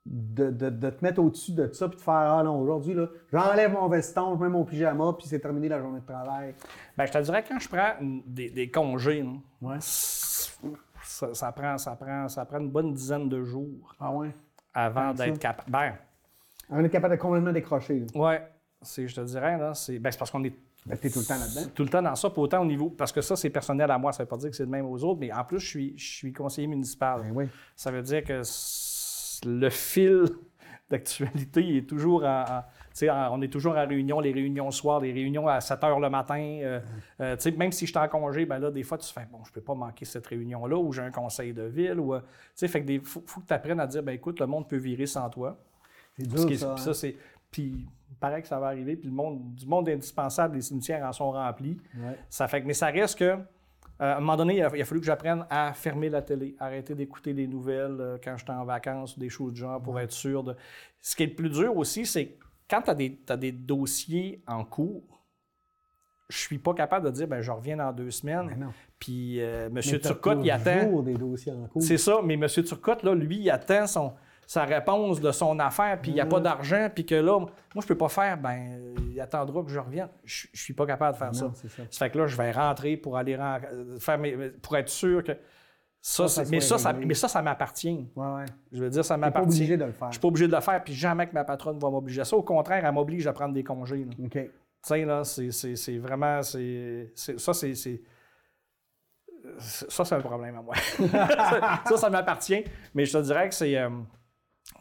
[0.05, 3.07] de, de- de te mettre au-dessus de ça puis de faire Ah non, aujourd'hui, là,
[3.33, 6.57] j'enlève mon veston, je mets mon pyjama, puis c'est terminé la journée de travail.
[6.97, 7.93] Ben, je te dirais, quand je prends
[8.27, 9.31] des, des congés, là,
[9.61, 9.77] Ouais.
[9.79, 14.35] ça, ça prend, ça, prend, ça prend une bonne dizaine de jours Ah ouais?
[14.75, 15.71] avant d'être capable.
[15.71, 15.93] Ben,
[16.71, 18.05] On est capable de complètement décrocher.
[18.81, 21.25] c'est, je te dirais, là, c'est, ben, c'est parce qu'on est Ben, t'es tout le
[21.25, 21.71] temps là-dedans.
[21.75, 22.91] Tout le temps dans ça, puis autant au niveau.
[22.91, 24.69] Parce que ça, c'est personnel à moi, ça ne veut pas dire que c'est le
[24.71, 27.21] même aux autres, mais en plus, je suis, je suis conseiller municipal.
[27.23, 27.45] Ben oui.
[27.77, 28.43] Ça veut dire que
[29.47, 30.25] le fil
[30.91, 32.45] d'actualité est toujours en.
[32.49, 32.63] en-
[32.95, 35.99] tu on est toujours en réunion, les réunions le soir, les réunions à 7 h
[36.01, 36.35] le matin.
[36.63, 36.79] euh,
[37.21, 39.39] euh, tu même si je suis en congé, ben là, des fois, tu fais bon,
[39.47, 42.13] je peux pas manquer cette réunion-là, ou j'ai un conseil de ville, ou.
[42.15, 42.21] euh,
[42.55, 44.69] tu fait que des, faut, faut que tu apprennes à dire, ben écoute, le monde
[44.69, 45.57] peut virer sans toi.
[46.19, 46.73] C'est dur, ça.
[46.73, 46.77] hein.
[46.77, 47.17] ça, c'est.
[47.53, 51.05] Puis, il paraît que ça va arriver, puis le monde, du monde indispensable, les cimetières
[51.07, 51.79] en sont remplis.
[51.97, 52.19] Ouais.
[52.29, 53.37] Ça fait que, mais ça reste que, euh,
[53.99, 56.57] à un moment donné, il a, il a fallu que j'apprenne à fermer la télé,
[56.59, 60.01] arrêter d'écouter les nouvelles euh, quand j'étais en vacances ou des choses du genre pour
[60.01, 60.57] être sûr de.
[61.01, 62.37] Ce qui est le plus dur aussi, c'est
[62.69, 65.03] quand tu as, des- des dossiers en cours,
[66.29, 68.49] je suis pas capable de dire, ben je reviens dans deux semaines.
[68.57, 68.73] Ben.
[68.99, 69.81] Puis, euh, M.
[70.01, 70.85] Turcotte, il attend.
[70.85, 71.83] toujours des dossiers en cours.
[71.83, 72.47] C'est ça, mais M.
[72.49, 74.15] Turcotte, là, lui, il attend son,
[74.53, 76.43] sa réponse de son affaire, puis il n'y a pas Mm.
[76.43, 77.49] d'argent, puis que là, moi,
[77.81, 80.09] je peux pas faire, ben, il attendra que je revienne.
[80.25, 81.47] Je je suis pas capable de faire ça.
[81.47, 81.69] Non, ça.
[81.91, 83.39] Ça fait que là, je vais rentrer pour aller
[83.99, 85.33] faire mes- pour être sûr que
[86.03, 88.11] ça, Ça, mais, ça, ça, mais ça, ça m'appartient.
[88.15, 88.45] Ouais, ouais.
[88.73, 89.49] Je veux dire, ça T'es pas m'appartient.
[89.61, 90.09] obligé de le faire.
[90.09, 92.25] Je suis pas obligé de le faire, puis jamais que ma patronne va m'obliger à
[92.27, 92.37] ça.
[92.37, 94.05] Au contraire, elle m'oblige à prendre des congés.
[94.05, 94.11] là.
[94.27, 94.33] OK.
[94.33, 94.51] Tu
[94.83, 96.43] sais, là, c'est- vraiment.
[96.43, 97.75] c'est ça, c'est.
[97.75, 98.03] c'est-
[99.59, 100.75] Ça, c'est un problème à moi.
[101.87, 102.65] ça, ça m'appartient.
[102.95, 103.77] Mais je te dirais que c'est.
[103.77, 103.89] euh,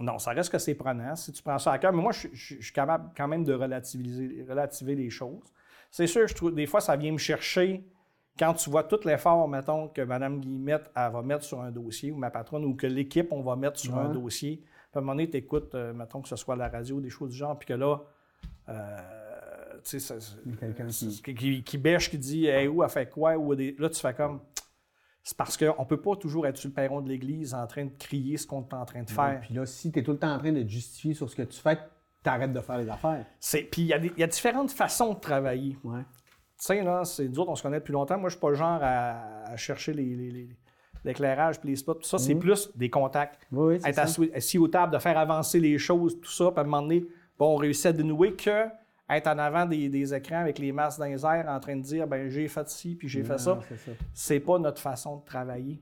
[0.02, 1.94] Non, ça reste que c'est prenant si tu prends ça à cœur.
[1.94, 5.44] Mais moi, je, je suis capable quand même de relativiser, les choses.
[5.90, 7.84] C'est sûr, je trouve, des fois, ça vient me chercher
[8.40, 12.12] quand tu vois tout l'effort, mettons, que Mme Guillemette elle va mettre sur un dossier,
[12.12, 14.64] ou ma patronne, ou que l'équipe, on va mettre sur un dossier.
[14.94, 17.32] À un moment donné, tu écoutes, euh, mettons que ce soit la radio, des choses
[17.32, 18.00] du genre, puis que là,
[18.70, 18.98] euh,
[19.84, 20.18] tu sais,
[20.60, 21.64] quelqu'un qui...
[21.64, 21.78] qui...
[21.78, 23.76] bêche, qui dit hey, où a fait quoi, ou des...
[23.78, 24.40] là, tu fais comme.
[25.24, 27.86] C'est parce qu'on ne peut pas toujours être sur le perron de l'église en train
[27.86, 29.42] de crier ce qu'on est en train de faire.
[29.42, 31.44] puis là, si tu es tout le temps en train de justifier sur ce que
[31.44, 31.78] tu fais,
[32.24, 33.26] tu arrêtes de faire les affaires.
[33.72, 35.78] Puis il y, y, a différentes façons de travailler.
[35.84, 36.02] Ouais
[36.62, 38.18] sais, là, c'est nous autres, on se connaît depuis longtemps.
[38.18, 39.94] Moi, je suis pas le genre à, chercher
[41.04, 41.96] l'éclairage puis les spots.
[41.96, 42.40] Tout ça, c'est mhm.
[42.40, 43.48] plus des contacts.
[43.52, 46.66] Oui, Être assis, aux tables, de faire avancer les choses, tout ça, puis à un
[46.66, 47.06] moment donné,
[47.38, 48.66] bon, on réussit à dénouer que
[49.12, 52.08] être en avant des, écrans avec les masses dans les airs en train de dire
[52.08, 53.60] ben j'ai fait ci puis j'ai fait ça.
[54.14, 55.82] C'est pas notre façon de travailler.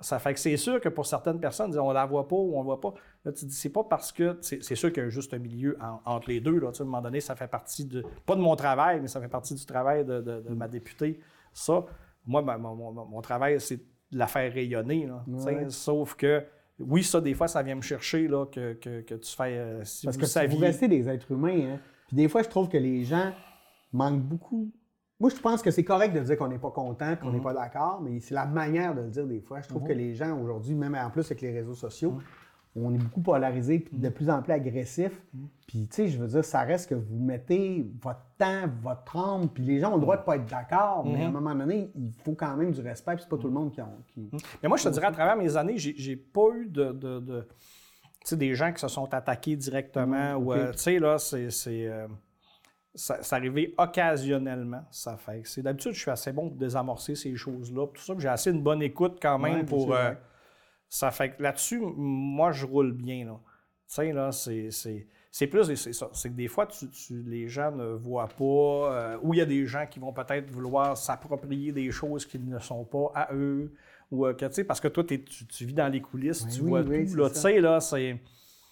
[0.00, 2.58] Ça fait que c'est sûr que pour certaines personnes, on la voit pas ou on
[2.58, 2.94] la voit pas.
[3.24, 4.36] Là, tu dis, c'est pas parce que.
[4.40, 6.58] C'est sûr qu'il y a juste un milieu entre les deux.
[6.58, 8.04] Là, à un moment donné, ça fait partie de.
[8.26, 11.20] Pas de mon travail, mais ça fait partie du travail de, ma députée.
[11.52, 11.84] Ça,
[12.26, 15.08] moi, mon, travail, c'est de la faire rayonner.
[15.68, 16.44] Sauf que.
[16.80, 19.56] Oui, ça, des fois, ça vient me chercher là, que, tu fais.
[19.56, 21.74] Euh, parce que vous restez des êtres humains.
[21.74, 21.80] Hein?
[22.14, 23.32] Puis des fois, je trouve que les gens
[23.92, 24.70] manquent beaucoup
[25.20, 27.44] moi, je pense que c'est correct de dire qu'on n'est pas content, qu'on n'est mhm.
[27.44, 29.60] pas d'accord, mais c'est la manière de le dire des fois.
[29.60, 29.88] Je trouve mhm.
[29.88, 32.84] que les gens aujourd'hui, même en plus avec les réseaux sociaux, mhm.
[32.84, 35.22] on est beaucoup polarisés puis de plus en plus agressifs.
[35.68, 39.48] Puis, tu sais, je veux dire, ça reste que vous mettez votre temps, votre âme,
[39.48, 41.54] puis les gens ont le droit de ne pas être d'accord, mais à un moment
[41.54, 43.80] donné, il faut quand même du respect, puis c'est pas tout le monde qui.
[44.62, 47.46] Mais moi, je te dirais, à travers mes années, j'ai pas eu de.
[48.32, 51.48] Des gens qui se sont attaqués directement, euh, tu sais, là, c'est.
[51.68, 52.08] Euh,
[52.94, 54.84] ça, ça arrivait occasionnellement.
[54.90, 57.88] Ça fait c'est d'habitude, je suis assez bon pour désamorcer ces choses-là.
[57.88, 59.94] Tout ça, j'ai assez une bonne écoute quand même pour.
[59.94, 60.12] Euh,
[60.88, 63.26] ça fait que là-dessus, moi, je roule bien.
[63.26, 63.40] Là.
[63.88, 66.08] Tu sais, là, c'est, c'est, plus, c'est ça.
[66.12, 66.88] C'est que des fois, tu,
[67.26, 70.48] les gens ne voient pas, euh, ou il y a des gens qui vont peut-être
[70.50, 73.74] vouloir s'approprier des choses qui ne sont pas à eux,
[74.14, 76.90] ou euh, que, parce que toi, tu, tu, vis dans les coulisses, tu vois tout.
[76.92, 78.20] Tu sais, là, c'est.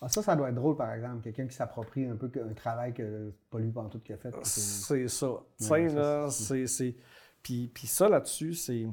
[0.01, 1.23] Ah, ça, ça doit être drôle, par exemple.
[1.23, 4.35] Quelqu'un qui s'approprie un peu un travail que pas lui tout qui a fait.
[4.43, 5.27] C'est ça.
[5.59, 6.97] Tu sais, là, c'est.
[7.43, 8.87] Puis, puis ça, là-dessus, c'est.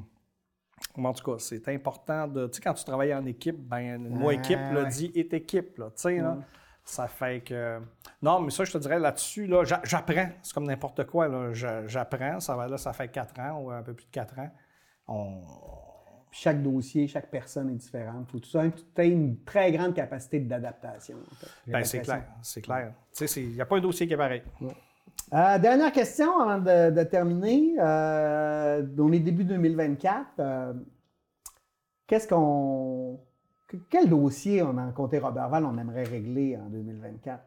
[0.96, 2.46] En tout cas, c'est important de.
[2.48, 5.86] Tu sais, quand tu travailles en équipe, ben, moi, équipe, là, dit est équipe, là.
[5.86, 6.38] Tu sais, là.
[6.82, 7.78] Ça fait que.
[8.22, 10.28] Non, mais ça, je te dirais là-dessus, là, j'apprends.
[10.42, 11.52] C'est comme n'importe quoi, là.
[11.86, 12.40] J'apprends.
[12.40, 14.50] Ça, va, là, ça fait quatre ans ou un peu plus de quatre ans.
[15.06, 15.42] On,
[16.30, 18.26] chaque dossier, chaque personne est différente.
[18.28, 21.16] Il faut tout ça, tu aies une très grande capacité d'adaptation.
[21.66, 22.92] Ben, c'est clair, c'est clair.
[23.36, 24.42] Il n'y a pas un dossier qui est pareil.
[25.32, 27.74] Euh, dernière question avant de, terminer.
[27.78, 30.26] Euh, on est début 2024.
[30.38, 30.72] Euh,
[32.06, 33.20] qu'est-ce qu'on.
[33.88, 37.44] Quel dossier on a compté Robertval on aimerait régler en 2024?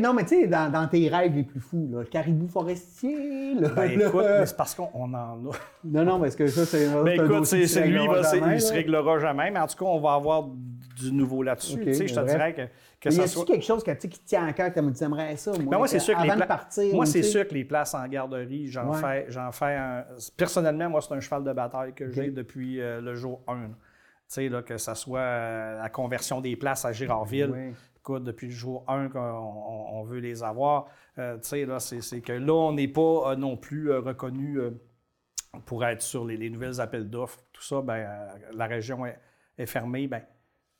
[0.00, 3.54] Non, mais tu sais, dans, tes rêves les plus fous, le caribou forestier.
[3.54, 5.38] Là, ben, écoute, mais c'est parce qu'on en a.
[5.84, 6.88] non, non, parce que ça, c'est.
[7.04, 10.14] Ben, écoute, c'est, lui, il ne se réglera jamais, mais en tout cas, on va
[10.14, 10.48] avoir
[10.96, 11.80] du nouveau là-dessus.
[11.80, 12.62] tu sais, je te dirais que.
[13.00, 13.44] que mais y a soit...
[13.44, 15.98] quelque chose que, qui tient à cœur que tu aimerais ça, moi, ben, moi c'est
[15.98, 19.52] sûr que les partir, Moi, c'est sûr que les places en garderie, j'en fais, j'en
[19.52, 20.04] fais un.
[20.36, 23.54] Personnellement, moi, c'est un cheval de bataille que j'ai depuis euh, le jour 1.
[23.54, 27.74] Tu sais, là, que ce soit euh, la conversion des places à Girardville,
[28.14, 30.86] depuis le jour 1 qu'on veut les avoir.
[31.18, 34.58] Euh, tu sais, là, c'est que là, on n'est pas euh, non plus euh, reconnu
[35.64, 37.40] pour être sur les, nouvelles appels d'offres.
[37.52, 38.06] Tout ça, ben,
[38.52, 40.06] la région est, fermée.
[40.06, 40.22] Ben,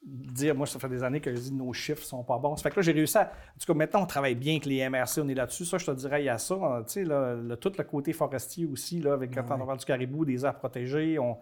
[0.04, 2.56] dire, moi, ça fait des années que je dis nos chiffres sont pas bons.
[2.56, 3.22] Ça fait que là, j'ai réussi à.
[3.22, 5.64] En tout cas, maintenant, on travaille bien avec les MRC, on est là-dessus.
[5.64, 6.82] Ça, je te dirais, il y a ça.
[6.86, 10.24] Tu sais, le, tout le côté forestier aussi, là, avec quand on parle du caribou,
[10.24, 11.18] des aires protégées.
[11.18, 11.38] On,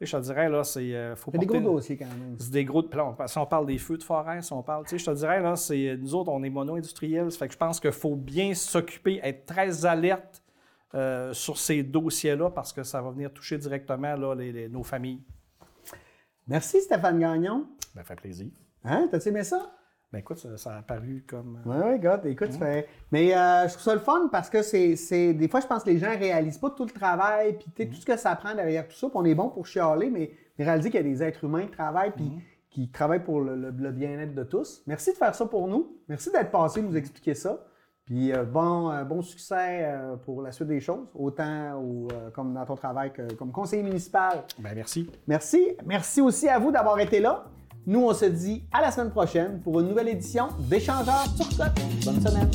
[0.00, 0.94] je te dirais, là, c'est.
[0.94, 2.36] Euh, c'est des gros dossiers quand même.
[2.38, 2.82] C'est des gros.
[3.26, 4.84] Si on parle des feux de forêt, si on parle.
[4.90, 5.96] Je te dirais, là, c'est.
[5.96, 7.30] Nous autres, on est mono-industriels.
[7.30, 10.42] Fait que je pense qu'il faut bien s'occuper, être très alerte
[10.94, 14.34] euh, sur ces dossiers-là parce que ça va venir toucher directement là,
[14.68, 15.22] nos familles.
[16.46, 17.66] Merci, Stéphane Gagnon.
[17.94, 18.50] Ça fait plaisir.
[18.84, 19.08] Hein?
[19.10, 19.74] T'as aimé ça?
[20.14, 21.58] Ben écoute, ça, a apparu comme.
[21.66, 22.60] Oui, oui, écoute, écoute,
[23.10, 25.34] Mais euh, je trouve ça le fun parce que c'est.
[25.34, 27.96] Des fois, je pense que les gens ne réalisent pas tout le travail, puis tout
[27.96, 29.08] ce que ça prend derrière tout ça.
[29.08, 31.72] Puis on est bon pour chialer, mais, réaliser qu'il y a des êtres humains qui
[31.72, 32.70] travaillent, puis mm-hmm.
[32.70, 34.84] qui travaillent pour le, bien-être de tous.
[34.86, 35.96] Merci de faire ça pour nous.
[36.08, 37.66] Merci d'être passé nous expliquer ça.
[38.04, 39.92] Puis euh, bon, euh, bon succès
[40.24, 44.44] pour la suite des choses, autant comme dans ton travail que comme conseiller municipal.
[44.60, 45.10] Ben merci.
[45.26, 45.76] Merci.
[45.84, 47.46] Merci aussi à vous d'avoir été là.
[47.86, 51.78] Nous, on se dit à la semaine prochaine pour une nouvelle édition d'Échangeurs sur Cote.
[52.04, 52.50] Bonne semaine!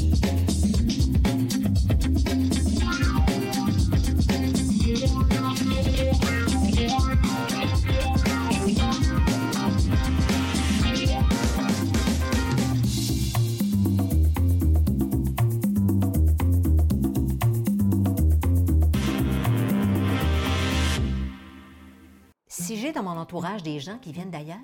[22.47, 24.57] Si j'ai dans mon entourage des gens qui viennent d'ailleurs?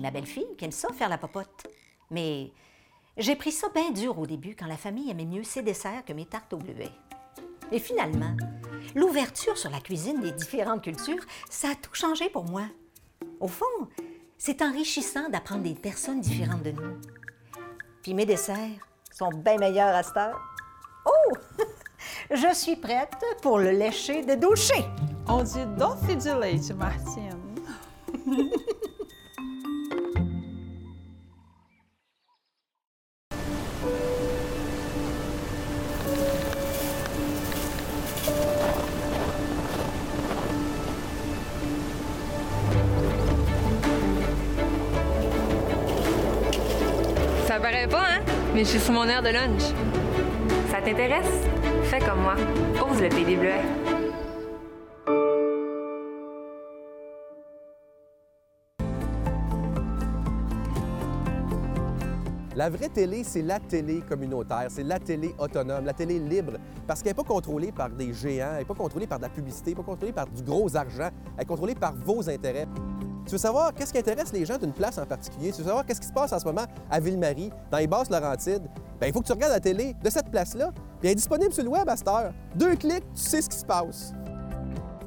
[0.00, 1.66] Ma belle-fille qui aime ça faire la popote.
[2.10, 2.50] Mais
[3.16, 6.12] j'ai pris ça bien dur au début quand la famille aimait mieux ses desserts que
[6.12, 6.90] mes tartes au bleuet.
[7.72, 8.36] Et finalement,
[8.94, 12.64] l'ouverture sur la cuisine des différentes cultures, ça a tout changé pour moi.
[13.38, 13.66] Au fond,
[14.38, 16.96] c'est enrichissant d'apprendre des personnes différentes de nous.
[18.02, 18.56] Puis mes desserts
[19.12, 20.40] sont bien meilleurs à cette heure.
[21.06, 21.32] Oh!
[22.30, 24.84] Je suis prête pour le lécher de doucher.
[25.28, 27.38] On dit doce de leite, Martine.
[48.60, 49.62] Mais je suis sur mon heure de lunch.
[50.70, 51.48] Ça t'intéresse?
[51.84, 52.34] Fais comme moi.
[52.74, 53.62] Ose le PD bleuet.
[62.54, 67.00] La vraie télé, c'est la télé communautaire, c'est la télé autonome, la télé libre, parce
[67.02, 69.70] qu'elle n'est pas contrôlée par des géants, elle n'est pas contrôlée par de la publicité,
[69.70, 72.66] elle n'est pas contrôlée par du gros argent, elle est contrôlée par vos intérêts.
[73.30, 75.52] Tu veux savoir qu'est-ce qui intéresse les gens d'une place en particulier?
[75.52, 78.68] Tu veux savoir qu'est-ce qui se passe en ce moment à Ville-Marie, dans les Basses-Laurentides?
[78.98, 81.62] Bien, il faut que tu regardes la télé de cette place-là, elle est disponible sur
[81.62, 82.32] le web à cette heure.
[82.56, 84.12] Deux clics, tu sais ce qui se passe.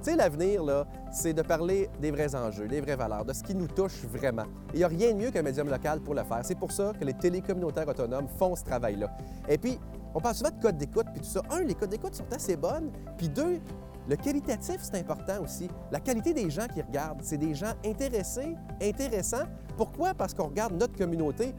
[0.02, 3.44] Tu sais, l'avenir, là, c'est de parler des vrais enjeux, des vraies valeurs, de ce
[3.44, 4.46] qui nous touche vraiment.
[4.74, 6.40] Il n'y a rien de mieux qu'un médium local pour le faire.
[6.44, 9.08] C'est pour ça que les télécommunautaires autonomes font ce travail-là.
[9.50, 9.78] Et puis,
[10.16, 11.42] on parle souvent de codes d'écoute, puis tout ça.
[11.52, 13.60] Un, les codes d'écoute sont assez bonnes, puis deux,
[14.08, 15.70] le qualitatif, c'est important aussi.
[15.92, 19.46] La qualité des gens qui regardent, c'est des gens intéressés, intéressants.
[19.78, 20.14] Pourquoi?
[20.14, 21.54] Parce qu'on regarde notre communauté.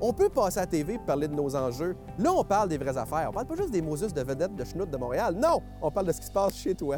[0.00, 1.96] On peut passer à la TV et parler de nos enjeux.
[2.18, 3.28] Là, on parle des vraies affaires.
[3.28, 5.36] On parle pas juste des Moses de vedettes de Schnout de Montréal.
[5.40, 5.62] Non!
[5.80, 6.96] On parle de ce qui se passe chez toi.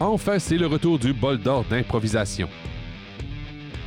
[0.00, 2.48] Enfin, c'est le retour du bol d'or d'improvisation.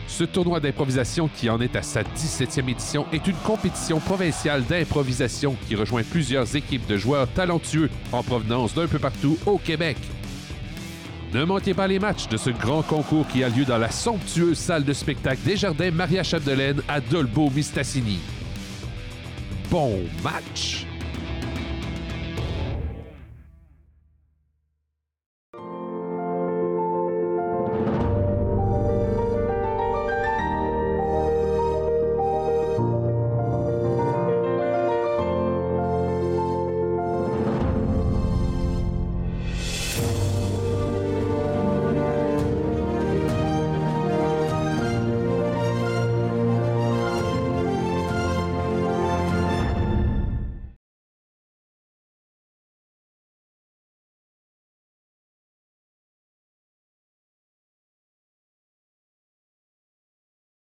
[0.07, 5.55] Ce tournoi d'improvisation qui en est à sa 17e édition est une compétition provinciale d'improvisation
[5.67, 9.97] qui rejoint plusieurs équipes de joueurs talentueux en provenance d'un peu partout au Québec.
[11.33, 14.57] Ne manquez pas les matchs de ce grand concours qui a lieu dans la somptueuse
[14.57, 18.19] salle de spectacle des Jardins Maria Chapdelaine à Dolbeau-Mistassini.
[19.69, 20.85] Bon match!